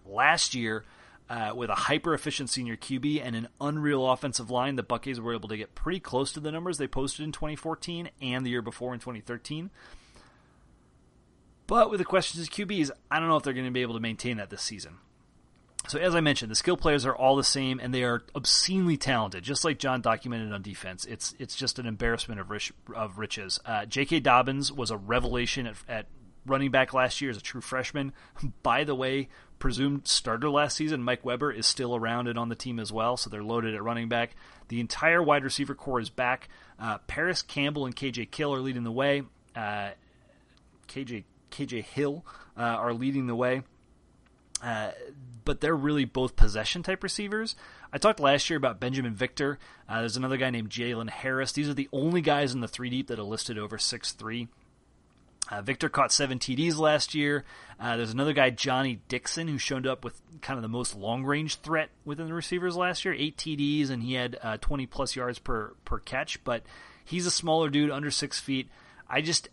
Last 0.06 0.54
year, 0.54 0.86
uh, 1.30 1.54
with 1.56 1.70
a 1.70 1.76
hyper 1.76 2.14
efficient 2.14 2.50
senior 2.50 2.76
QB 2.76 3.22
and 3.24 3.36
an 3.36 3.48
unreal 3.60 4.10
offensive 4.10 4.52
line, 4.52 4.76
the 4.76 4.84
Buckeyes 4.84 5.20
were 5.20 5.34
able 5.34 5.50
to 5.50 5.58
get 5.58 5.76
pretty 5.76 6.00
close 6.00 6.32
to 6.34 6.40
the 6.40 6.52
numbers 6.52 6.78
they 6.78 6.88
posted 6.88 7.26
in 7.26 7.32
2014 7.32 8.10
and 8.22 8.46
the 8.46 8.50
year 8.52 8.62
before 8.62 8.94
in 8.94 9.00
2013. 9.00 9.72
But 11.68 11.90
with 11.90 11.98
the 12.00 12.06
questions 12.06 12.48
of 12.48 12.54
QBs, 12.54 12.92
I 13.10 13.20
don't 13.20 13.28
know 13.28 13.38
if 13.38 13.44
they're 13.44 13.54
going 13.54 13.66
to 13.66 13.72
be 13.72 13.82
able 13.82 13.96
to 13.96 14.00
maintain 14.00 14.38
that 14.38 14.52
this 14.52 14.62
season. 14.62 14.98
So 15.88 16.00
as 16.00 16.16
I 16.16 16.22
mentioned, 16.22 16.50
the 16.52 16.56
skill 16.56 16.78
players 16.78 17.06
are 17.06 17.16
all 17.16 17.36
the 17.36 17.44
same, 17.44 17.80
and 17.80 17.94
they 17.94 18.04
are 18.04 18.24
obscenely 18.34 18.98
talented. 18.98 19.44
Just 19.44 19.64
like 19.64 19.78
John 19.78 20.02
documented 20.02 20.52
on 20.52 20.62
defense, 20.62 21.06
it's 21.06 21.36
it's 21.38 21.56
just 21.56 21.78
an 21.78 21.86
embarrassment 21.86 22.40
of 22.40 22.50
rich, 22.50 22.74
of 22.96 23.20
riches. 23.20 23.60
Uh, 23.66 23.86
J.K. 23.86 24.22
Dobbins 24.22 24.72
was 24.72 24.90
a 24.90 24.98
revelation 24.98 25.68
at, 25.68 25.76
at 25.88 26.08
running 26.46 26.72
back 26.72 26.94
last 26.94 27.22
year 27.22 27.32
as 27.32 27.38
a 27.38 27.42
true 27.42 27.62
freshman. 27.62 28.14
By 28.64 28.84
the 28.84 28.96
way, 28.96 29.30
presumed 29.60 30.08
starter 30.08 30.50
last 30.50 30.76
season, 30.76 31.04
Mike 31.04 31.26
Weber, 31.26 31.52
is 31.52 31.66
still 31.66 31.96
around 31.96 32.28
and 32.28 32.38
on 32.38 32.50
the 32.50 32.56
team 32.56 32.80
as 32.80 32.92
well, 32.92 33.18
so 33.18 33.30
they're 33.30 33.44
loaded 33.44 33.76
at 33.76 33.84
running 33.84 34.10
back. 34.10 34.36
The 34.68 34.80
entire 34.80 35.22
wide 35.22 35.44
receiver 35.44 35.76
corps 35.76 36.00
is 36.00 36.10
back. 36.10 36.50
Uh, 36.80 36.98
Parris 37.00 37.42
Campbell 37.42 37.86
and 37.86 37.96
KJ 37.96 38.32
Kill 38.32 38.54
are 38.54 38.60
leading 38.60 38.84
the 38.84 38.92
way. 38.92 39.24
Uh, 39.56 39.92
KJ 40.88 41.24
KJ 41.52 41.84
Hill 41.84 42.26
uh, 42.58 42.62
are 42.62 42.94
leading 42.94 43.28
the 43.28 43.36
way. 43.36 43.64
Uh, 44.62 44.92
but 45.44 45.62
they're 45.62 45.76
really 45.76 46.06
both 46.06 46.36
possession 46.36 46.82
type 46.82 47.04
receivers. 47.04 47.56
I 47.94 47.98
talked 47.98 48.20
last 48.20 48.50
year 48.50 48.58
about 48.58 48.82
Binjimen 48.82 49.14
Victor. 49.14 49.60
Uh, 49.88 50.00
there's 50.00 50.18
another 50.18 50.38
guy 50.38 50.50
named 50.50 50.70
Jalen 50.70 51.10
Harris. 51.10 51.52
These 51.52 51.70
are 51.70 51.74
the 51.74 51.90
only 51.94 52.22
guys 52.22 52.54
in 52.54 52.62
the 52.62 52.68
three 52.68 52.90
deep 52.90 53.08
that 53.08 53.20
are 53.20 53.24
listed 53.24 53.58
over 53.58 53.78
six 53.78 54.12
three. 54.12 54.48
Uh, 55.50 55.62
Victor 55.62 55.90
caught 55.90 56.12
seven 56.12 56.40
TDs 56.40 56.78
last 56.78 57.14
year. 57.14 57.44
Uh, 57.80 57.98
there's 57.98 58.12
another 58.12 58.34
guy, 58.34 58.50
Johnny 58.50 59.02
Dixon, 59.08 59.48
who 59.48 59.58
showed 59.58 59.86
up 59.86 60.04
with 60.04 60.20
kind 60.42 60.58
of 60.58 60.64
the 60.64 60.70
most 60.70 60.96
long 60.96 61.24
range 61.24 61.58
threat 61.58 61.90
within 62.04 62.28
the 62.28 62.34
receivers 62.34 62.76
last 62.76 63.06
year. 63.06 63.14
Eight 63.14 63.38
TDs, 63.38 63.90
and 63.90 64.02
he 64.02 64.14
had 64.14 64.38
uh, 64.42 64.58
20 64.58 64.86
plus 64.88 65.16
yards 65.16 65.40
per 65.40 65.76
per 65.86 66.00
catch. 66.00 66.44
But 66.44 66.64
he's 67.04 67.26
a 67.26 67.32
smaller 67.32 67.70
dude, 67.70 67.92
under 67.92 68.10
six 68.12 68.40
feet. 68.40 68.70
I 69.08 69.22
just, 69.22 69.50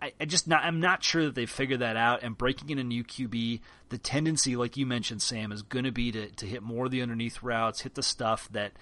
I, 0.00 0.12
I 0.18 0.24
just 0.24 0.48
not, 0.48 0.64
I'm 0.64 0.80
not 0.80 1.04
sure 1.04 1.24
that 1.24 1.34
they've 1.34 1.50
figured 1.50 1.80
that 1.80 1.96
out. 1.96 2.22
And 2.22 2.38
breaking 2.38 2.70
in 2.70 2.78
a 2.78 2.84
new 2.84 3.04
QB, 3.04 3.60
the 3.90 3.98
tendency, 3.98 4.56
like 4.56 4.76
you 4.76 4.86
mentioned, 4.86 5.20
Sam, 5.20 5.52
is 5.52 5.62
going 5.62 5.84
to 5.84 5.92
be 5.92 6.12
to 6.12 6.30
to 6.30 6.46
hit 6.46 6.62
more 6.62 6.86
of 6.86 6.92
the 6.92 7.02
underneath 7.02 7.42
routes, 7.42 7.82
hit 7.82 7.94
the 7.94 8.02
stuff 8.02 8.48
that 8.52 8.72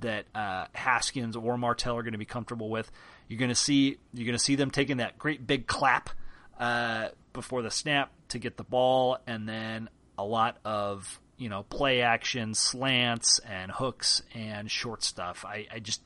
that 0.00 0.26
uh, 0.34 0.66
Haskins 0.72 1.36
or 1.36 1.56
Martell 1.58 1.96
are 1.96 2.02
going 2.02 2.12
to 2.12 2.18
be 2.18 2.24
comfortable 2.24 2.70
with. 2.70 2.90
You're 3.28 3.38
going 3.38 3.50
to 3.50 3.54
see 3.54 3.98
you're 4.12 4.26
going 4.26 4.38
to 4.38 4.44
see 4.44 4.56
them 4.56 4.70
taking 4.70 4.98
that 4.98 5.18
great 5.18 5.46
big 5.46 5.66
clap 5.66 6.10
uh, 6.58 7.08
before 7.32 7.62
the 7.62 7.70
snap 7.70 8.10
to 8.28 8.38
get 8.38 8.56
the 8.56 8.64
ball, 8.64 9.18
and 9.26 9.48
then 9.48 9.88
a 10.18 10.24
lot 10.24 10.58
of 10.64 11.20
you 11.36 11.48
know 11.48 11.62
play 11.64 12.02
action, 12.02 12.54
slants 12.54 13.38
and 13.40 13.70
hooks 13.70 14.22
and 14.34 14.70
short 14.70 15.02
stuff. 15.02 15.44
I, 15.46 15.66
I 15.72 15.78
just 15.78 16.02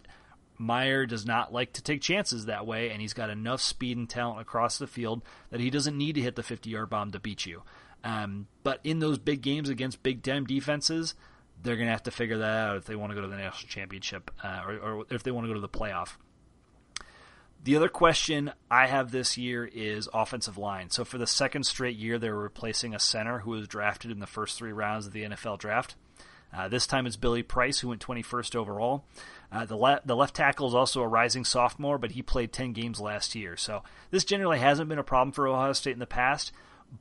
Meyer 0.59 1.07
does 1.07 1.25
not 1.25 1.53
like 1.53 1.75
to 1.75 1.83
take 1.83 2.01
chances 2.01 2.47
that 2.47 2.67
way, 2.67 2.91
and 2.91 3.01
he's 3.01 3.15
got 3.15 3.31
enough 3.31 3.61
speed 3.61 3.97
and 3.97 4.09
talent 4.09 4.41
across 4.41 4.79
the 4.79 4.89
field 4.89 5.23
that 5.51 5.61
he 5.61 5.71
doesn't 5.71 5.97
need 5.97 6.17
to 6.17 6.21
hit 6.21 6.35
the 6.35 6.43
50 6.43 6.69
yard 6.69 6.91
bomb 6.91 7.13
to 7.13 7.21
beat 7.21 7.47
you. 7.47 7.63
Um, 8.05 8.47
but 8.63 8.81
in 8.85 8.99
those 8.99 9.19
big 9.19 9.41
games 9.41 9.69
against 9.69 10.03
Big 10.03 10.23
Ten 10.23 10.45
defenses, 10.45 11.15
they're 11.63 11.77
going 11.77 11.87
to 11.87 11.93
have 11.93 12.05
to 12.05 12.11
figure 12.11 12.39
that 12.39 12.69
out 12.69 12.77
if 12.77 12.85
they 12.85 12.97
want 12.97 13.11
to 13.11 13.15
go 13.17 13.23
to 13.23 13.29
the 13.29 13.37
national 13.37 13.69
championship 13.69 14.31
uh, 14.43 14.63
or, 14.67 14.77
or 14.77 15.07
if 15.11 15.23
they 15.23 15.31
want 15.31 15.45
to 15.45 15.49
go 15.49 15.55
to 15.55 15.61
the 15.61 15.69
playoff. 15.69 16.17
The 17.65 17.77
other 17.77 17.89
question 17.89 18.53
I 18.71 18.87
have 18.87 19.11
this 19.11 19.37
year 19.37 19.65
is 19.65 20.09
offensive 20.15 20.59
line. 20.59 20.91
So 20.91 21.05
for 21.05 21.19
the 21.19 21.27
second 21.27 21.65
straight 21.65 21.97
year, 21.97 22.19
they're 22.19 22.35
replacing 22.35 22.95
a 22.95 23.01
center 23.01 23.41
who 23.41 23.51
was 23.51 23.67
drafted 23.67 24.11
in 24.11 24.21
the 24.21 24.27
first 24.27 24.57
three 24.57 24.73
rounds 24.73 25.07
of 25.07 25.13
the 25.13 25.25
NFL 25.25 25.59
draft. 25.59 25.97
Uh, 26.57 26.69
this 26.69 26.87
time 26.87 27.07
it's 27.07 27.17
Billy 27.17 27.43
Price, 27.43 27.81
who 27.81 27.89
went 27.89 28.01
21st 28.01 28.55
overall. 28.55 29.05
Uh, 29.51 29.67
the, 29.67 29.77
le- 29.77 30.01
the 30.05 30.17
left 30.17 30.35
tackle 30.37 30.69
is 30.69 30.75
also 30.75 31.03
a 31.03 31.09
rising 31.09 31.45
sophomore, 31.45 31.99
but 31.99 32.13
he 32.13 32.23
played 32.23 32.53
10 32.53 32.73
games 32.73 33.01
last 33.01 33.35
year. 33.35 33.57
So 33.57 33.83
this 34.11 34.25
generally 34.25 34.59
hasn't 34.59 34.89
been 34.89 34.99
a 34.99 35.05
problem 35.05 35.33
for 35.33 35.47
Ohio 35.47 35.73
State 35.73 35.93
in 35.93 35.99
the 35.99 36.07
past. 36.07 36.53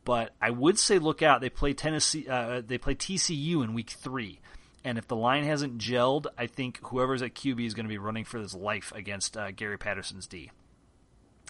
But 0.04 0.34
I 0.42 0.50
would 0.50 0.78
say 0.80 1.00
look 1.00 1.22
out. 1.22 1.42
They 1.42 1.50
play 1.50 1.74
Tennessee. 1.74 2.28
Uh, 2.28 2.62
they 2.66 2.78
play 2.78 2.96
TCU 2.96 3.64
in 3.64 3.74
week 3.74 3.90
three. 3.90 4.40
And 4.84 4.98
if 4.98 5.08
the 5.08 5.16
line 5.16 5.44
hasn't 5.44 5.80
gelled, 5.80 6.28
I 6.38 6.48
think 6.48 6.80
whoever's 6.84 7.22
at 7.22 7.34
QB 7.34 7.66
is 7.66 7.74
going 7.74 7.86
to 7.86 7.90
be 7.90 7.98
running 7.98 8.24
for 8.24 8.38
his 8.38 8.54
life 8.54 8.94
against 8.96 9.36
uh, 9.36 9.52
Gary 9.52 9.78
Patterson's 9.78 10.28
D. 10.28 10.52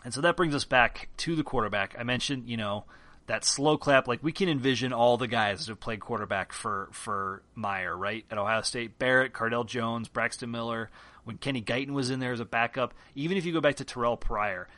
And 0.04 0.14
so 0.14 0.22
that 0.22 0.38
brings 0.38 0.56
us 0.56 0.66
back 0.66 1.10
to 1.18 1.36
the 1.36 1.44
quarterback. 1.44 1.96
I 2.00 2.04
mentioned, 2.04 2.48
you 2.48 2.58
know, 2.58 2.86
that 3.28 3.44
slow 3.44 3.78
clap. 3.78 4.08
Like 4.08 4.24
we 4.24 4.32
can 4.32 4.50
envision 4.50 4.94
all 4.94 5.18
the 5.18 5.28
guys 5.28 5.60
that 5.60 5.72
have 5.72 5.80
played 5.80 6.00
quarterback 6.00 6.54
for 6.54 6.90
for 6.92 7.44
Meyer, 7.56 7.96
right? 7.96 8.26
At 8.32 8.38
Ohio 8.38 8.62
State, 8.62 8.98
Barrett, 8.98 9.34
Cardale 9.34 9.66
Jones, 9.66 10.08
Braxton 10.08 10.50
Miller. 10.50 10.90
When 11.24 11.38
Kenny 11.38 11.62
Guiton 11.62 11.92
was 11.92 12.10
in 12.10 12.22
there 12.22 12.32
as 12.32 12.40
a 12.40 12.46
backup, 12.46 12.94
even 13.14 13.38
if 13.38 13.46
you 13.46 13.52
go 13.52 13.60
back 13.60 13.76
to 13.76 13.86
Terrelle 13.86 14.18
Pryor, 14.18 14.70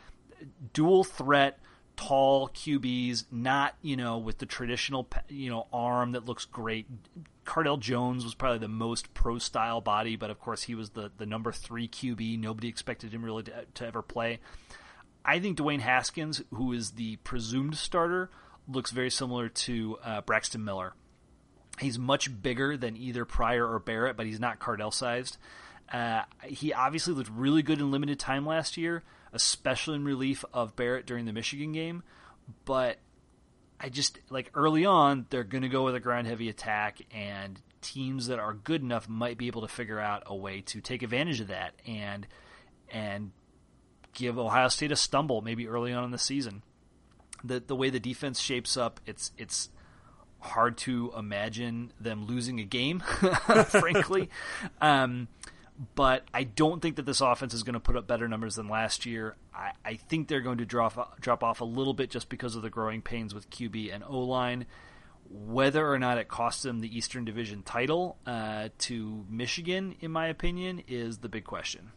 dual 0.74 1.04
threat 1.04 1.60
tall 2.00 2.48
QBs, 2.48 3.26
not 3.30 3.76
you 3.82 3.98
know 3.98 4.18
with 4.18 4.38
the 4.38 4.46
traditional 4.46 5.06
you 5.28 5.50
know 5.50 5.68
arm 5.74 6.14
that 6.14 6.26
looks 6.26 6.46
great. 6.46 6.88
Cardale 7.46 7.80
Jones 7.80 8.24
was 8.24 8.36
probably 8.36 8.60
the 8.60 8.70
most 8.70 9.14
pro 9.14 9.38
style 9.38 9.82
body, 9.82 10.16
but 10.16 10.30
of 10.30 10.40
course 10.40 10.64
he 10.64 10.76
was 10.76 10.92
the 10.92 11.12
the 11.18 11.26
number 11.26 11.52
three 11.52 11.90
QB. 11.90 12.40
Nobody 12.40 12.70
expected 12.70 13.12
him 13.12 13.26
really 13.26 13.44
to, 13.44 13.66
to 13.74 13.86
ever 13.86 14.02
play. 14.02 14.40
I 15.26 15.40
think 15.40 15.58
Dwayne 15.58 15.82
Haskins, 15.82 16.42
who 16.54 16.72
is 16.72 16.92
the 16.92 17.18
presumed 17.18 17.76
starter, 17.76 18.30
looks 18.66 18.92
very 18.92 19.10
similar 19.10 19.50
to 19.50 19.98
uh, 20.02 20.22
Braxton 20.22 20.64
Miller. 20.64 20.94
He's 21.80 22.00
much 22.00 22.42
bigger 22.42 22.78
than 22.78 22.96
either 22.96 23.26
Pryor 23.26 23.68
or 23.70 23.80
Barrett, 23.80 24.16
but 24.16 24.26
he's 24.26 24.40
not 24.40 24.60
Cardale 24.60 24.94
sized. 24.94 25.38
Uh, 25.92 26.22
he 26.46 26.72
obviously 26.72 27.14
looked 27.14 27.30
really 27.30 27.62
good 27.62 27.80
in 27.80 27.92
limited 27.92 28.20
time 28.20 28.46
last 28.46 28.78
year 28.78 29.04
especially 29.34 29.96
in 29.96 30.04
relief 30.04 30.44
of 30.54 30.76
Barrett 30.76 31.06
during 31.06 31.26
the 31.26 31.34
Michigan 31.34 31.72
game. 31.72 32.04
But 32.66 32.98
I 33.80 33.90
just 33.90 34.20
like 34.30 34.52
early 34.54 34.86
on 34.86 35.26
they're 35.30 35.44
going 35.44 35.62
to 35.62 35.70
go 35.70 35.84
with 35.84 35.96
a 35.96 36.00
ground 36.00 36.28
heavy 36.28 36.50
attack, 36.50 37.00
and 37.14 37.62
teams 37.82 38.28
that 38.28 38.40
are 38.40 38.54
good 38.54 38.82
enough 38.82 39.08
might 39.08 39.38
be 39.38 39.48
able 39.48 39.62
to 39.62 39.68
figure 39.68 40.00
out 40.00 40.24
a 40.26 40.36
way 40.36 40.62
to 40.62 40.82
take 40.82 41.02
advantage 41.02 41.40
of 41.40 41.48
that 41.48 41.74
and 41.88 42.28
and 42.92 43.32
give 44.14 44.38
Ohio 44.38 44.68
State 44.68 44.92
a 44.92 44.96
stumble 44.96 45.42
maybe 45.42 45.68
early 45.68 45.94
on 45.94 46.04
in 46.04 46.12
the 46.12 46.18
season. 46.18 46.64
The 47.44 47.60
the 47.60 47.76
way 47.76 47.90
the 47.90 48.00
defense 48.00 48.40
shapes 48.40 48.76
up, 48.76 49.00
it's 49.06 49.32
it's 49.38 49.70
hard 50.42 50.78
to 50.78 51.12
imagine 51.18 51.92
them 52.00 52.26
losing 52.26 52.60
a 52.60 52.64
game, 52.64 53.00
frankly. 53.68 54.30
Um, 54.82 55.28
but 55.96 56.26
I 56.34 56.44
don't 56.44 56.82
think 56.82 56.98
that 56.98 57.06
this 57.06 57.22
offense 57.22 57.54
is 57.54 57.64
going 57.64 57.74
to 57.74 57.80
put 57.80 57.96
up 57.96 58.06
better 58.06 58.28
numbers 58.28 58.56
than 58.56 58.68
last 58.68 59.06
year. 59.06 59.38
I, 59.54 59.72
I 59.86 59.94
think 59.96 60.28
they're 60.28 60.42
going 60.42 60.58
to 60.58 60.66
drop 60.66 61.20
drop 61.22 61.44
off 61.44 61.62
a 61.62 61.66
little 61.66 61.94
bit 61.94 62.10
just 62.10 62.28
because 62.28 62.56
of 62.56 62.62
the 62.62 62.70
growing 62.70 63.02
pains 63.02 63.34
with 63.34 63.50
QB 63.50 63.94
and 63.94 64.04
O 64.04 64.20
line. 64.20 64.66
Whether 65.30 65.88
or 65.88 66.00
not 66.00 66.18
it 66.18 66.28
costs 66.28 66.64
them 66.64 66.80
the 66.80 66.98
Eastern 66.98 67.24
Division 67.24 67.62
title 67.62 68.18
uh, 68.26 68.70
to 68.80 69.26
Michigan, 69.30 69.96
in 70.02 70.12
my 70.12 70.28
opinion, 70.28 70.82
is 70.88 71.20
the 71.20 71.30
big 71.30 71.46
question. 71.46 71.92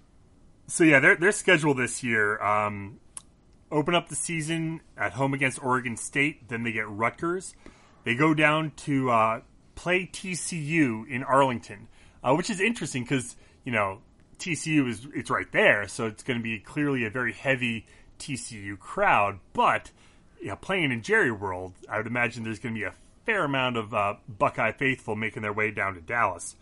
So 0.67 0.85
yeah, 0.85 1.01
their 1.01 1.17
their 1.17 1.33
schedule 1.33 1.75
this 1.75 2.05
year 2.05 2.41
um, 2.41 3.01
open 3.73 3.95
up 3.95 4.09
the 4.09 4.15
season 4.15 4.81
at 4.97 5.15
home 5.15 5.35
against 5.35 5.63
Oregon 5.63 5.97
State, 5.97 6.49
then 6.49 6.63
they 6.63 6.73
get 6.73 6.89
Rutgers. 6.89 7.55
They 8.05 8.15
go 8.15 8.35
down 8.35 8.73
to 8.79 9.11
uh, 9.11 9.41
play 9.75 10.09
TCU 10.13 11.09
in 11.09 11.25
Arlington, 11.25 11.89
uh, 12.23 12.35
which 12.35 12.51
is 12.51 12.61
interesting 12.61 13.03
because 13.03 13.37
you 13.65 13.73
know, 13.73 13.99
TCU 14.39 14.89
is 14.89 15.07
it's 15.15 15.31
right 15.31 15.51
there, 15.53 15.87
so 15.89 16.07
it's 16.07 16.23
going 16.23 16.39
to 16.39 16.43
be 16.43 16.59
clearly 16.59 17.05
a 17.05 17.11
very 17.11 17.33
heavy 17.33 17.87
TCU 18.19 18.79
crowd. 18.79 19.39
But 19.53 19.91
you 20.41 20.49
know, 20.49 20.57
playing 20.57 20.91
in 20.91 21.03
Jerry 21.03 21.31
World, 21.31 21.75
I 21.89 21.99
would 21.99 22.07
imagine 22.07 22.43
there's 22.43 22.59
going 22.59 22.75
to 22.75 22.81
be 22.81 22.85
a 22.85 22.95
fair 23.25 23.45
amount 23.45 23.77
of 23.77 23.95
uh, 23.95 24.15
Buckeye 24.29 24.73
faithful 24.73 25.15
making 25.15 25.43
their 25.43 25.53
way 25.53 25.71
down 25.71 25.95
to 25.95 26.01
Dallas. 26.01 26.57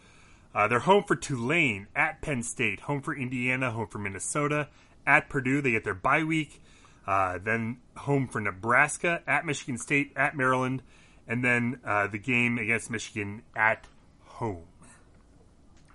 Uh, 0.54 0.69
they're 0.69 0.80
home 0.80 1.04
for 1.04 1.16
Tulane, 1.16 1.87
at 1.95 2.21
Penn 2.21 2.42
State, 2.42 2.80
home 2.80 3.00
for 3.00 3.14
Indiana, 3.14 3.71
home 3.71 3.87
for 3.87 3.99
Minnesota, 3.99 4.69
at 5.07 5.28
Purdue. 5.28 5.62
They 5.62 5.71
get 5.71 5.85
their 5.85 5.95
bye 5.95 6.25
week. 6.25 6.61
Uh, 7.07 7.38
then 7.42 7.78
home 7.97 8.28
for 8.28 8.40
Nebraska, 8.40 9.23
at 9.26 9.47
Michigan 9.47 9.78
State, 9.78 10.12
at 10.16 10.37
Maryland, 10.37 10.83
and 11.26 11.42
then 11.42 11.80
uh, 11.85 12.07
the 12.09 12.19
game 12.19 12.59
against 12.59 12.90
Michigan 12.90 13.42
at 13.57 13.87
home 14.25 14.64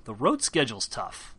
the 0.06 0.14
road 0.14 0.42
schedule's 0.42 0.88
tough. 0.88 1.36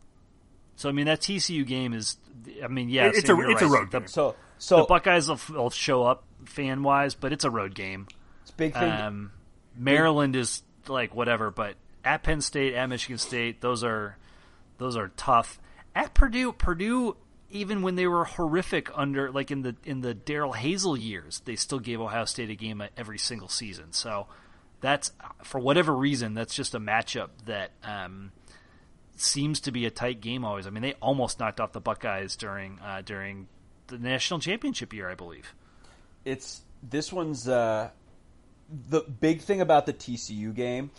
So 0.75 0.89
I 0.89 0.91
mean 0.91 1.07
that 1.07 1.21
TCU 1.21 1.65
game 1.65 1.93
is, 1.93 2.17
I 2.63 2.67
mean 2.67 2.89
yeah, 2.89 3.07
it's 3.07 3.29
a 3.29 3.39
it's 3.39 3.61
right. 3.61 3.61
a 3.61 3.67
road 3.67 3.91
game. 3.91 4.07
So 4.07 4.35
so 4.59 4.77
the 4.77 4.83
Buckeyes 4.85 5.27
will, 5.27 5.39
will 5.49 5.69
show 5.69 6.03
up 6.03 6.23
fan 6.45 6.83
wise, 6.83 7.15
but 7.15 7.33
it's 7.33 7.43
a 7.43 7.49
road 7.49 7.75
game. 7.75 8.07
It's 8.43 8.51
big 8.51 8.73
thing. 8.73 8.91
Um, 8.91 9.31
Maryland 9.75 10.33
big. 10.33 10.41
is 10.41 10.63
like 10.87 11.15
whatever, 11.15 11.51
but 11.51 11.75
at 12.03 12.23
Penn 12.23 12.41
State, 12.41 12.73
at 12.73 12.87
Michigan 12.87 13.17
State, 13.17 13.61
those 13.61 13.83
are 13.83 14.17
those 14.77 14.95
are 14.95 15.09
tough. 15.17 15.59
At 15.95 16.13
Purdue, 16.13 16.53
Purdue 16.53 17.17
even 17.49 17.81
when 17.81 17.95
they 17.95 18.07
were 18.07 18.25
horrific 18.25 18.89
under 18.93 19.31
like 19.31 19.51
in 19.51 19.61
the 19.61 19.75
in 19.83 20.01
the 20.01 20.13
Darrell 20.13 20.53
Hazell 20.53 21.01
years, 21.01 21.41
they 21.45 21.55
still 21.55 21.79
gave 21.79 22.01
Ohio 22.01 22.25
State 22.25 22.49
a 22.49 22.55
game 22.55 22.83
every 22.95 23.17
single 23.17 23.47
season. 23.47 23.93
So 23.93 24.27
that's 24.81 25.11
for 25.43 25.59
whatever 25.59 25.95
reason, 25.95 26.33
that's 26.33 26.53
just 26.53 26.75
a 26.75 26.79
matchup 26.79 27.29
that 27.45 27.71
um, 27.83 28.31
seems 29.17 29.59
to 29.61 29.71
be 29.71 29.85
a 29.85 29.91
tight 29.91 30.21
game 30.21 30.45
always. 30.45 30.67
I 30.67 30.69
mean, 30.69 30.83
they 30.83 30.93
almost 31.01 31.39
knocked 31.39 31.59
off 31.59 31.73
the 31.73 31.81
Buckeyes 31.81 32.35
during 32.35 32.79
uh, 32.79 33.01
during 33.05 33.47
the 33.87 33.97
national 33.97 34.39
championship 34.39 34.93
year, 34.93 35.09
I 35.09 35.15
believe. 35.15 35.53
It's 36.25 36.61
this 36.83 37.11
one's 37.11 37.47
uh, 37.47 37.89
the 38.89 39.01
big 39.01 39.41
thing 39.41 39.61
about 39.61 39.85
the 39.85 39.93
TCU 39.93 40.53
game. 40.53 40.91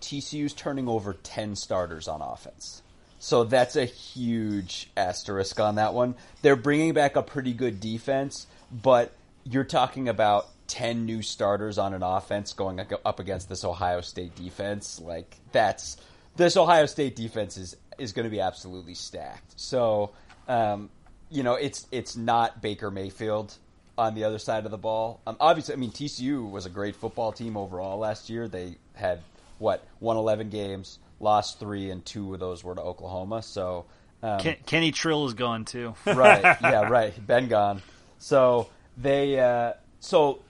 TCU's 0.00 0.52
turning 0.52 0.88
over 0.88 1.14
ten 1.14 1.56
starters 1.56 2.08
on 2.08 2.20
offense, 2.20 2.82
so 3.18 3.44
that's 3.44 3.76
a 3.76 3.84
huge 3.84 4.90
asterisk 4.96 5.58
on 5.58 5.76
that 5.76 5.94
one. 5.94 6.14
They're 6.42 6.56
bringing 6.56 6.92
back 6.92 7.16
a 7.16 7.22
pretty 7.22 7.54
good 7.54 7.80
defense, 7.80 8.46
but 8.70 9.12
you're 9.44 9.64
talking 9.64 10.08
about 10.08 10.48
10 10.68 11.06
new 11.06 11.22
starters 11.22 11.78
on 11.78 11.94
an 11.94 12.02
offense 12.02 12.52
going 12.52 12.80
up 13.04 13.20
against 13.20 13.48
this 13.48 13.64
Ohio 13.64 14.00
State 14.00 14.34
defense. 14.34 15.00
Like, 15.00 15.36
that's 15.52 15.96
this 16.36 16.56
Ohio 16.56 16.86
State 16.86 17.16
defense 17.16 17.56
is 17.56 17.76
is 17.98 18.12
going 18.12 18.24
to 18.24 18.30
be 18.30 18.40
absolutely 18.40 18.94
stacked. 18.94 19.58
So, 19.58 20.10
um, 20.48 20.90
you 21.30 21.42
know, 21.42 21.54
it's 21.54 21.86
it's 21.90 22.16
not 22.16 22.62
Baker 22.62 22.90
Mayfield 22.90 23.54
on 23.98 24.14
the 24.14 24.24
other 24.24 24.38
side 24.38 24.64
of 24.64 24.70
the 24.70 24.78
ball. 24.78 25.20
Um, 25.26 25.36
obviously, 25.40 25.74
I 25.74 25.78
mean 25.78 25.90
TCU 25.90 26.50
was 26.50 26.66
a 26.66 26.70
great 26.70 26.96
football 26.96 27.32
team 27.32 27.56
overall 27.56 27.98
last 27.98 28.28
year. 28.28 28.48
They 28.48 28.76
had 28.94 29.20
what 29.58 29.84
won 30.00 30.16
eleven 30.16 30.50
games, 30.50 30.98
lost 31.20 31.58
three, 31.58 31.90
and 31.90 32.04
two 32.04 32.34
of 32.34 32.40
those 32.40 32.62
were 32.62 32.74
to 32.74 32.82
Oklahoma. 32.82 33.42
So 33.42 33.86
um, 34.22 34.38
Ken, 34.40 34.56
Kenny 34.66 34.92
Trill 34.92 35.26
is 35.26 35.34
gone 35.34 35.64
too. 35.64 35.94
right? 36.06 36.58
Yeah, 36.62 36.88
right. 36.88 37.14
Ben 37.26 37.48
gone. 37.48 37.82
So 38.18 38.68
they 38.96 39.38
uh, 39.40 39.74
so 40.00 40.40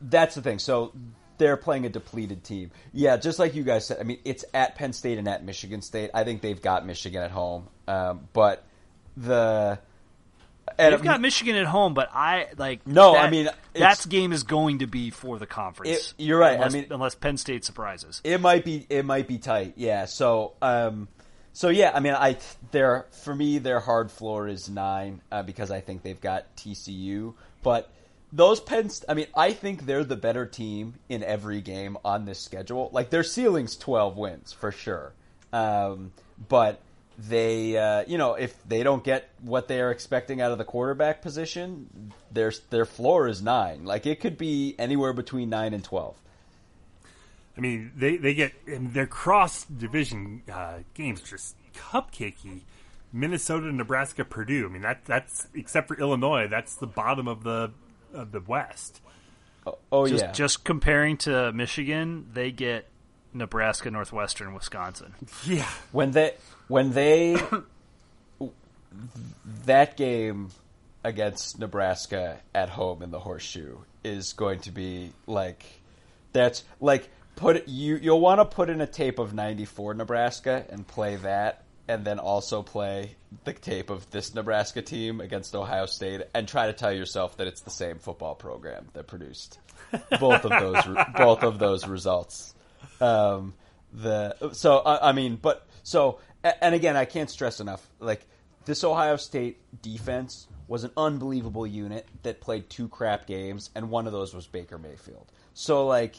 that's 0.00 0.34
the 0.34 0.42
thing. 0.42 0.58
So 0.58 0.92
they're 1.40 1.56
playing 1.56 1.86
a 1.86 1.88
depleted 1.88 2.44
team. 2.44 2.70
Yeah, 2.92 3.16
just 3.16 3.38
like 3.38 3.54
you 3.54 3.64
guys 3.64 3.86
said. 3.86 3.96
I 3.98 4.04
mean, 4.04 4.20
it's 4.24 4.44
at 4.52 4.76
Penn 4.76 4.92
State 4.92 5.18
and 5.18 5.26
at 5.26 5.42
Michigan 5.42 5.80
State. 5.80 6.10
I 6.12 6.22
think 6.22 6.42
they've 6.42 6.60
got 6.60 6.86
Michigan 6.86 7.22
at 7.22 7.30
home, 7.30 7.66
um, 7.88 8.28
but 8.34 8.62
the 9.16 9.78
and 10.78 10.92
They've 10.92 11.02
got 11.02 11.20
Michigan 11.20 11.56
at 11.56 11.66
home, 11.66 11.94
but 11.94 12.10
I 12.12 12.48
like 12.58 12.86
no. 12.86 13.14
That, 13.14 13.24
I 13.24 13.30
mean, 13.30 13.48
that 13.72 14.06
game 14.08 14.32
is 14.32 14.42
going 14.42 14.80
to 14.80 14.86
be 14.86 15.10
for 15.10 15.38
the 15.38 15.46
conference. 15.46 16.14
It, 16.18 16.24
you're 16.24 16.38
right. 16.38 16.54
Unless, 16.54 16.74
I 16.74 16.76
mean, 16.78 16.86
unless 16.90 17.14
Penn 17.14 17.38
State 17.38 17.64
surprises, 17.64 18.20
it 18.22 18.40
might 18.40 18.64
be 18.64 18.86
it 18.90 19.04
might 19.04 19.26
be 19.26 19.38
tight. 19.38 19.74
Yeah. 19.76 20.04
So, 20.04 20.52
um, 20.60 21.08
so 21.54 21.70
yeah. 21.70 21.90
I 21.94 22.00
mean, 22.00 22.12
I 22.12 22.36
their 22.70 23.06
for 23.24 23.34
me 23.34 23.58
their 23.58 23.80
hard 23.80 24.10
floor 24.10 24.46
is 24.46 24.68
nine 24.68 25.22
uh, 25.32 25.42
because 25.42 25.70
I 25.70 25.80
think 25.80 26.02
they've 26.02 26.20
got 26.20 26.54
TCU, 26.56 27.34
but 27.62 27.90
those 28.32 28.60
Penn. 28.60 28.90
I 29.08 29.14
mean, 29.14 29.26
I 29.36 29.52
think 29.52 29.86
they're 29.86 30.04
the 30.04 30.16
better 30.16 30.46
team 30.46 30.94
in 31.08 31.22
every 31.22 31.60
game 31.60 31.96
on 32.04 32.24
this 32.24 32.38
schedule. 32.38 32.90
Like 32.92 33.10
their 33.10 33.24
ceiling's 33.24 33.76
twelve 33.76 34.16
wins 34.16 34.52
for 34.52 34.72
sure, 34.72 35.12
um, 35.52 36.12
but 36.48 36.80
they, 37.18 37.76
uh, 37.76 38.04
you 38.06 38.16
know, 38.16 38.34
if 38.34 38.56
they 38.66 38.82
don't 38.82 39.04
get 39.04 39.28
what 39.42 39.68
they 39.68 39.80
are 39.80 39.90
expecting 39.90 40.40
out 40.40 40.52
of 40.52 40.58
the 40.58 40.64
quarterback 40.64 41.22
position, 41.22 42.12
their 42.30 42.52
their 42.70 42.86
floor 42.86 43.28
is 43.28 43.42
nine. 43.42 43.84
Like 43.84 44.06
it 44.06 44.20
could 44.20 44.38
be 44.38 44.74
anywhere 44.78 45.12
between 45.12 45.50
nine 45.50 45.74
and 45.74 45.84
twelve. 45.84 46.16
I 47.56 47.60
mean, 47.60 47.92
they 47.96 48.16
they 48.16 48.34
get 48.34 48.52
their 48.66 49.06
cross 49.06 49.64
division 49.64 50.42
uh, 50.50 50.78
games 50.94 51.20
just 51.22 51.56
cupcakey. 51.74 52.62
Minnesota, 53.12 53.72
Nebraska, 53.72 54.24
Purdue. 54.24 54.66
I 54.66 54.68
mean, 54.68 54.82
that 54.82 55.04
that's 55.04 55.48
except 55.54 55.88
for 55.88 55.98
Illinois, 55.98 56.46
that's 56.46 56.76
the 56.76 56.86
bottom 56.86 57.26
of 57.26 57.42
the 57.42 57.72
of 58.14 58.32
the 58.32 58.40
West. 58.40 59.00
Oh, 59.66 59.78
oh 59.92 60.06
just, 60.06 60.24
yeah. 60.24 60.32
Just 60.32 60.64
comparing 60.64 61.16
to 61.18 61.52
Michigan, 61.52 62.28
they 62.32 62.50
get 62.50 62.88
Nebraska, 63.32 63.90
Northwestern, 63.90 64.54
Wisconsin. 64.54 65.14
Yeah. 65.44 65.68
When 65.92 66.12
they 66.12 66.34
when 66.68 66.92
they 66.92 67.36
that 69.64 69.96
game 69.96 70.50
against 71.04 71.58
Nebraska 71.58 72.40
at 72.54 72.68
home 72.68 73.02
in 73.02 73.10
the 73.10 73.20
horseshoe 73.20 73.78
is 74.04 74.32
going 74.32 74.60
to 74.60 74.70
be 74.70 75.12
like 75.26 75.64
that's 76.32 76.64
like 76.80 77.08
put 77.36 77.68
you 77.68 77.96
you'll 77.96 78.20
want 78.20 78.40
to 78.40 78.44
put 78.44 78.68
in 78.68 78.80
a 78.80 78.86
tape 78.86 79.18
of 79.18 79.32
94 79.32 79.94
Nebraska 79.94 80.64
and 80.70 80.86
play 80.86 81.16
that 81.16 81.64
and 81.90 82.04
then 82.04 82.18
also 82.18 82.62
play 82.62 83.16
the 83.44 83.52
tape 83.52 83.90
of 83.90 84.10
this 84.10 84.34
Nebraska 84.34 84.82
team 84.82 85.20
against 85.20 85.54
Ohio 85.54 85.86
State 85.86 86.22
and 86.34 86.48
try 86.48 86.66
to 86.66 86.72
tell 86.72 86.92
yourself 86.92 87.36
that 87.36 87.46
it's 87.46 87.60
the 87.62 87.70
same 87.70 87.98
football 87.98 88.34
program 88.34 88.88
that 88.94 89.06
produced 89.06 89.58
both 90.18 90.44
of 90.44 90.50
those 90.50 90.84
both 91.16 91.42
of 91.42 91.58
those 91.58 91.86
results 91.86 92.54
um, 93.00 93.54
the 93.92 94.52
so 94.52 94.78
I, 94.78 95.10
I 95.10 95.12
mean 95.12 95.36
but 95.36 95.66
so 95.82 96.18
and 96.42 96.74
again, 96.74 96.96
I 96.96 97.04
can't 97.04 97.30
stress 97.30 97.60
enough. 97.60 97.86
Like 97.98 98.26
this 98.64 98.84
Ohio 98.84 99.16
State 99.16 99.58
defense 99.82 100.46
was 100.68 100.84
an 100.84 100.90
unbelievable 100.96 101.66
unit 101.66 102.06
that 102.22 102.40
played 102.40 102.70
two 102.70 102.88
crap 102.88 103.26
games, 103.26 103.70
and 103.74 103.90
one 103.90 104.06
of 104.06 104.12
those 104.12 104.34
was 104.34 104.46
Baker 104.46 104.78
Mayfield. 104.78 105.30
So 105.54 105.86
like 105.86 106.16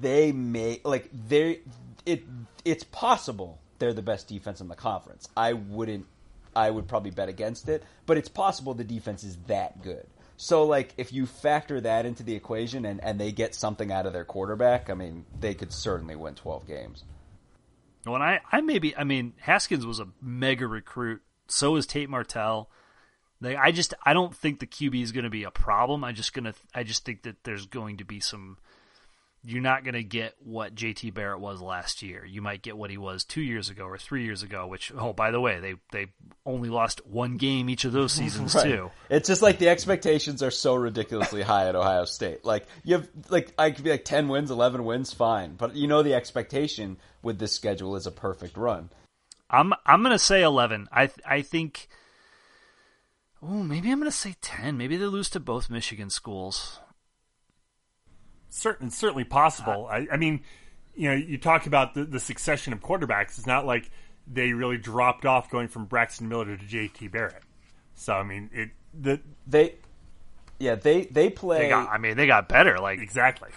they 0.00 0.32
may 0.32 0.80
like 0.84 1.08
they 1.12 1.60
it 2.04 2.24
it's 2.64 2.84
possible 2.84 3.60
they're 3.80 3.92
the 3.92 4.02
best 4.02 4.28
defense 4.28 4.60
in 4.60 4.68
the 4.68 4.76
conference. 4.76 5.28
I 5.36 5.54
wouldn't 5.54 6.06
I 6.54 6.70
would 6.70 6.88
probably 6.88 7.10
bet 7.10 7.28
against 7.28 7.68
it, 7.68 7.82
but 8.06 8.16
it's 8.16 8.28
possible 8.28 8.74
the 8.74 8.84
defense 8.84 9.24
is 9.24 9.36
that 9.46 9.82
good. 9.82 10.06
So 10.36 10.64
like 10.64 10.94
if 10.96 11.12
you 11.12 11.26
factor 11.26 11.80
that 11.80 12.06
into 12.06 12.22
the 12.22 12.34
equation 12.34 12.84
and, 12.84 13.02
and 13.02 13.20
they 13.20 13.32
get 13.32 13.54
something 13.54 13.90
out 13.90 14.06
of 14.06 14.12
their 14.12 14.24
quarterback, 14.24 14.88
I 14.88 14.94
mean, 14.94 15.26
they 15.38 15.54
could 15.54 15.72
certainly 15.72 16.14
win 16.14 16.34
twelve 16.34 16.66
games. 16.66 17.04
Well, 18.06 18.14
and 18.14 18.24
I, 18.24 18.40
I 18.50 18.60
maybe, 18.60 18.96
I 18.96 19.04
mean, 19.04 19.34
Haskins 19.40 19.84
was 19.84 20.00
a 20.00 20.08
mega 20.20 20.66
recruit. 20.66 21.22
So 21.48 21.76
is 21.76 21.86
Tate 21.86 22.08
Martell. 22.08 22.70
Like, 23.40 23.56
I 23.56 23.72
just, 23.72 23.94
I 24.04 24.12
don't 24.12 24.34
think 24.34 24.60
the 24.60 24.66
QB 24.66 25.02
is 25.02 25.12
going 25.12 25.24
to 25.24 25.30
be 25.30 25.44
a 25.44 25.50
problem. 25.50 26.04
I 26.04 26.12
just 26.12 26.32
gonna, 26.32 26.54
I 26.74 26.82
just 26.82 27.04
think 27.04 27.22
that 27.22 27.44
there's 27.44 27.66
going 27.66 27.98
to 27.98 28.04
be 28.04 28.20
some. 28.20 28.58
You're 29.42 29.62
not 29.62 29.84
going 29.84 29.94
to 29.94 30.02
get 30.02 30.34
what 30.44 30.74
JT 30.74 31.14
Barrett 31.14 31.40
was 31.40 31.62
last 31.62 32.02
year. 32.02 32.26
You 32.26 32.42
might 32.42 32.60
get 32.60 32.76
what 32.76 32.90
he 32.90 32.98
was 32.98 33.24
two 33.24 33.40
years 33.40 33.70
ago 33.70 33.84
or 33.84 33.96
three 33.96 34.24
years 34.24 34.42
ago. 34.42 34.66
Which, 34.66 34.92
oh, 34.94 35.14
by 35.14 35.30
the 35.30 35.40
way, 35.40 35.60
they 35.60 35.74
they 35.92 36.08
only 36.44 36.68
lost 36.68 37.06
one 37.06 37.38
game 37.38 37.70
each 37.70 37.86
of 37.86 37.92
those 37.92 38.12
seasons 38.20 38.54
right. 38.54 38.64
too. 38.64 38.90
It's 39.08 39.28
just 39.28 39.40
like 39.40 39.58
the 39.58 39.70
expectations 39.70 40.42
are 40.42 40.50
so 40.50 40.74
ridiculously 40.74 41.40
high 41.40 41.68
at 41.68 41.74
Ohio 41.74 42.04
State. 42.04 42.44
Like 42.44 42.66
you 42.84 42.96
have, 42.96 43.08
like 43.30 43.54
I 43.58 43.70
could 43.70 43.82
be 43.82 43.90
like 43.90 44.04
ten 44.04 44.28
wins, 44.28 44.50
eleven 44.50 44.84
wins, 44.84 45.14
fine, 45.14 45.54
but 45.54 45.74
you 45.74 45.86
know 45.86 46.02
the 46.02 46.14
expectation 46.14 46.98
with 47.22 47.38
this 47.38 47.54
schedule 47.54 47.96
is 47.96 48.06
a 48.06 48.12
perfect 48.12 48.58
run. 48.58 48.90
I'm 49.48 49.72
I'm 49.86 50.02
gonna 50.02 50.18
say 50.18 50.42
eleven. 50.42 50.86
I 50.92 51.10
I 51.26 51.42
think. 51.42 51.88
Oh, 53.42 53.62
maybe 53.62 53.90
I'm 53.90 53.98
gonna 53.98 54.12
say 54.12 54.36
ten. 54.42 54.76
Maybe 54.76 54.98
they 54.98 55.06
lose 55.06 55.30
to 55.30 55.40
both 55.40 55.70
Michigan 55.70 56.10
schools. 56.10 56.78
Certain, 58.50 58.90
certainly 58.90 59.24
possible. 59.24 59.88
I, 59.90 60.06
I, 60.12 60.16
mean, 60.16 60.40
you 60.94 61.08
know, 61.08 61.14
you 61.14 61.38
talk 61.38 61.66
about 61.66 61.94
the, 61.94 62.04
the 62.04 62.20
succession 62.20 62.72
of 62.72 62.80
quarterbacks. 62.80 63.38
It's 63.38 63.46
not 63.46 63.64
like 63.64 63.90
they 64.26 64.52
really 64.52 64.76
dropped 64.76 65.24
off 65.24 65.50
going 65.50 65.68
from 65.68 65.86
Braxton 65.86 66.28
Miller 66.28 66.56
to 66.56 66.64
J.T. 66.64 67.08
Barrett. 67.08 67.42
So 67.94 68.14
I 68.14 68.22
mean, 68.22 68.50
it 68.52 68.70
the 68.92 69.20
they, 69.46 69.74
yeah, 70.58 70.74
they 70.74 71.04
they 71.04 71.30
play. 71.30 71.60
They 71.60 71.68
got, 71.68 71.90
I 71.90 71.98
mean, 71.98 72.16
they 72.16 72.26
got 72.26 72.48
better. 72.48 72.78
Like 72.78 72.98
exactly 73.00 73.50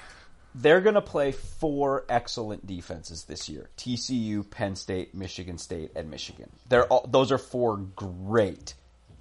they're 0.56 0.82
going 0.82 0.96
to 0.96 1.02
play 1.02 1.32
four 1.32 2.06
excellent 2.10 2.66
defenses 2.68 3.26
this 3.26 3.50
year: 3.50 3.70
TCU, 3.78 4.50
Penn 4.50 4.76
State, 4.76 5.16
Michigan 5.16 5.58
State, 5.58 5.92
and 5.96 6.10
Michigan. 6.10 6.50
They're 6.70 6.86
all, 6.86 7.06
those 7.10 7.32
are 7.32 7.38
four 7.38 7.78
great 7.78 8.76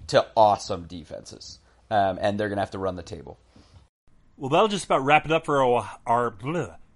to 0.07 0.25
awesome 0.35 0.85
defenses, 0.85 1.59
um, 1.89 2.19
and 2.21 2.39
they're 2.39 2.49
going 2.49 2.57
to 2.57 2.61
have 2.61 2.71
to 2.71 2.79
run 2.79 2.95
the 2.95 3.03
table. 3.03 3.39
Well, 4.37 4.49
that'll 4.49 4.67
just 4.67 4.85
about 4.85 5.05
wrap 5.05 5.25
it 5.25 5.31
up 5.31 5.45
for 5.45 5.63
our. 5.63 5.89
our 6.05 6.31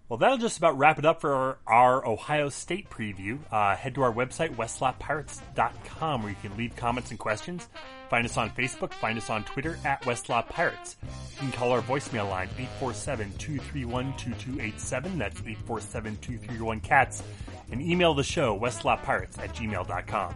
well, 0.10 0.18
that'll 0.18 0.38
just 0.38 0.58
about 0.58 0.78
wrap 0.78 1.00
it 1.00 1.06
up 1.06 1.20
for 1.20 1.34
our, 1.34 1.58
our 1.68 2.08
Ohio 2.08 2.48
State 2.50 2.90
preview. 2.90 3.40
Uh, 3.52 3.76
head 3.76 3.94
to 3.96 4.04
our 4.04 4.14
website, 4.14 4.56
westlotpirates.com, 4.56 6.24
where 6.24 6.32
you 6.32 6.38
can 6.42 6.56
leave 6.56 6.74
comments 6.78 7.10
and 7.12 7.20
questions. 7.20 7.68
Find 8.10 8.26
us 8.26 8.38
on 8.38 8.50
Facebook. 8.52 8.94
Find 8.94 9.18
us 9.18 9.30
on 9.30 9.44
Twitter 9.44 9.78
at 9.84 10.02
Westlot 10.04 10.48
Pirates. 10.48 10.96
You 11.34 11.40
can 11.40 11.52
call 11.52 11.74
our 11.74 11.82
voicemail 11.82 12.30
line 12.30 12.48
847-231-2287. 12.80 15.18
That's 15.18 15.42
847-231-CATS. 15.42 17.24
And 17.72 17.82
email 17.82 18.14
the 18.14 18.24
show 18.24 18.58
westlotpirates 18.58 19.38
at 19.40 19.54
gmail.com. 19.54 20.36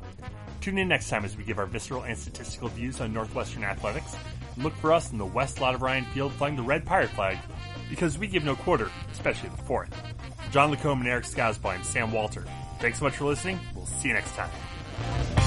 Tune 0.60 0.78
in 0.78 0.90
next 0.90 1.10
time 1.10 1.24
as 1.24 1.38
we 1.38 1.46
give 1.46 1.60
our 1.60 1.66
visceral 1.66 2.04
and 2.04 2.18
statistical 2.18 2.68
views 2.68 3.00
on 3.00 3.14
Northwestern 3.14 3.64
athletics. 3.64 4.18
And 4.56 4.64
look 4.64 4.76
for 4.76 4.94
us 4.94 5.12
in 5.12 5.18
the 5.18 5.26
west 5.26 5.62
lot 5.62 5.76
of 5.76 5.82
Ryan 5.82 6.06
Field 6.06 6.34
flying 6.34 6.56
the 6.56 6.64
red 6.64 6.86
pirate 6.86 7.10
flag 7.12 7.38
because 7.90 8.18
we 8.18 8.28
give 8.28 8.44
no 8.44 8.56
quarter, 8.56 8.90
especially 9.12 9.50
the 9.50 9.64
fourth. 9.64 9.96
John 10.52 10.72
Lacombe 10.72 11.02
and 11.02 11.10
Eric 11.10 11.26
Skazba, 11.26 11.70
I'm 11.70 11.84
Sam 11.84 12.12
Walter. 12.12 12.46
Thanks 12.80 13.00
so 13.00 13.06
much 13.06 13.16
for 13.16 13.26
listening. 13.26 13.60
We'll 13.76 13.86
see 13.86 14.08
you 14.08 14.14
next 14.14 14.36
time. 14.36 15.41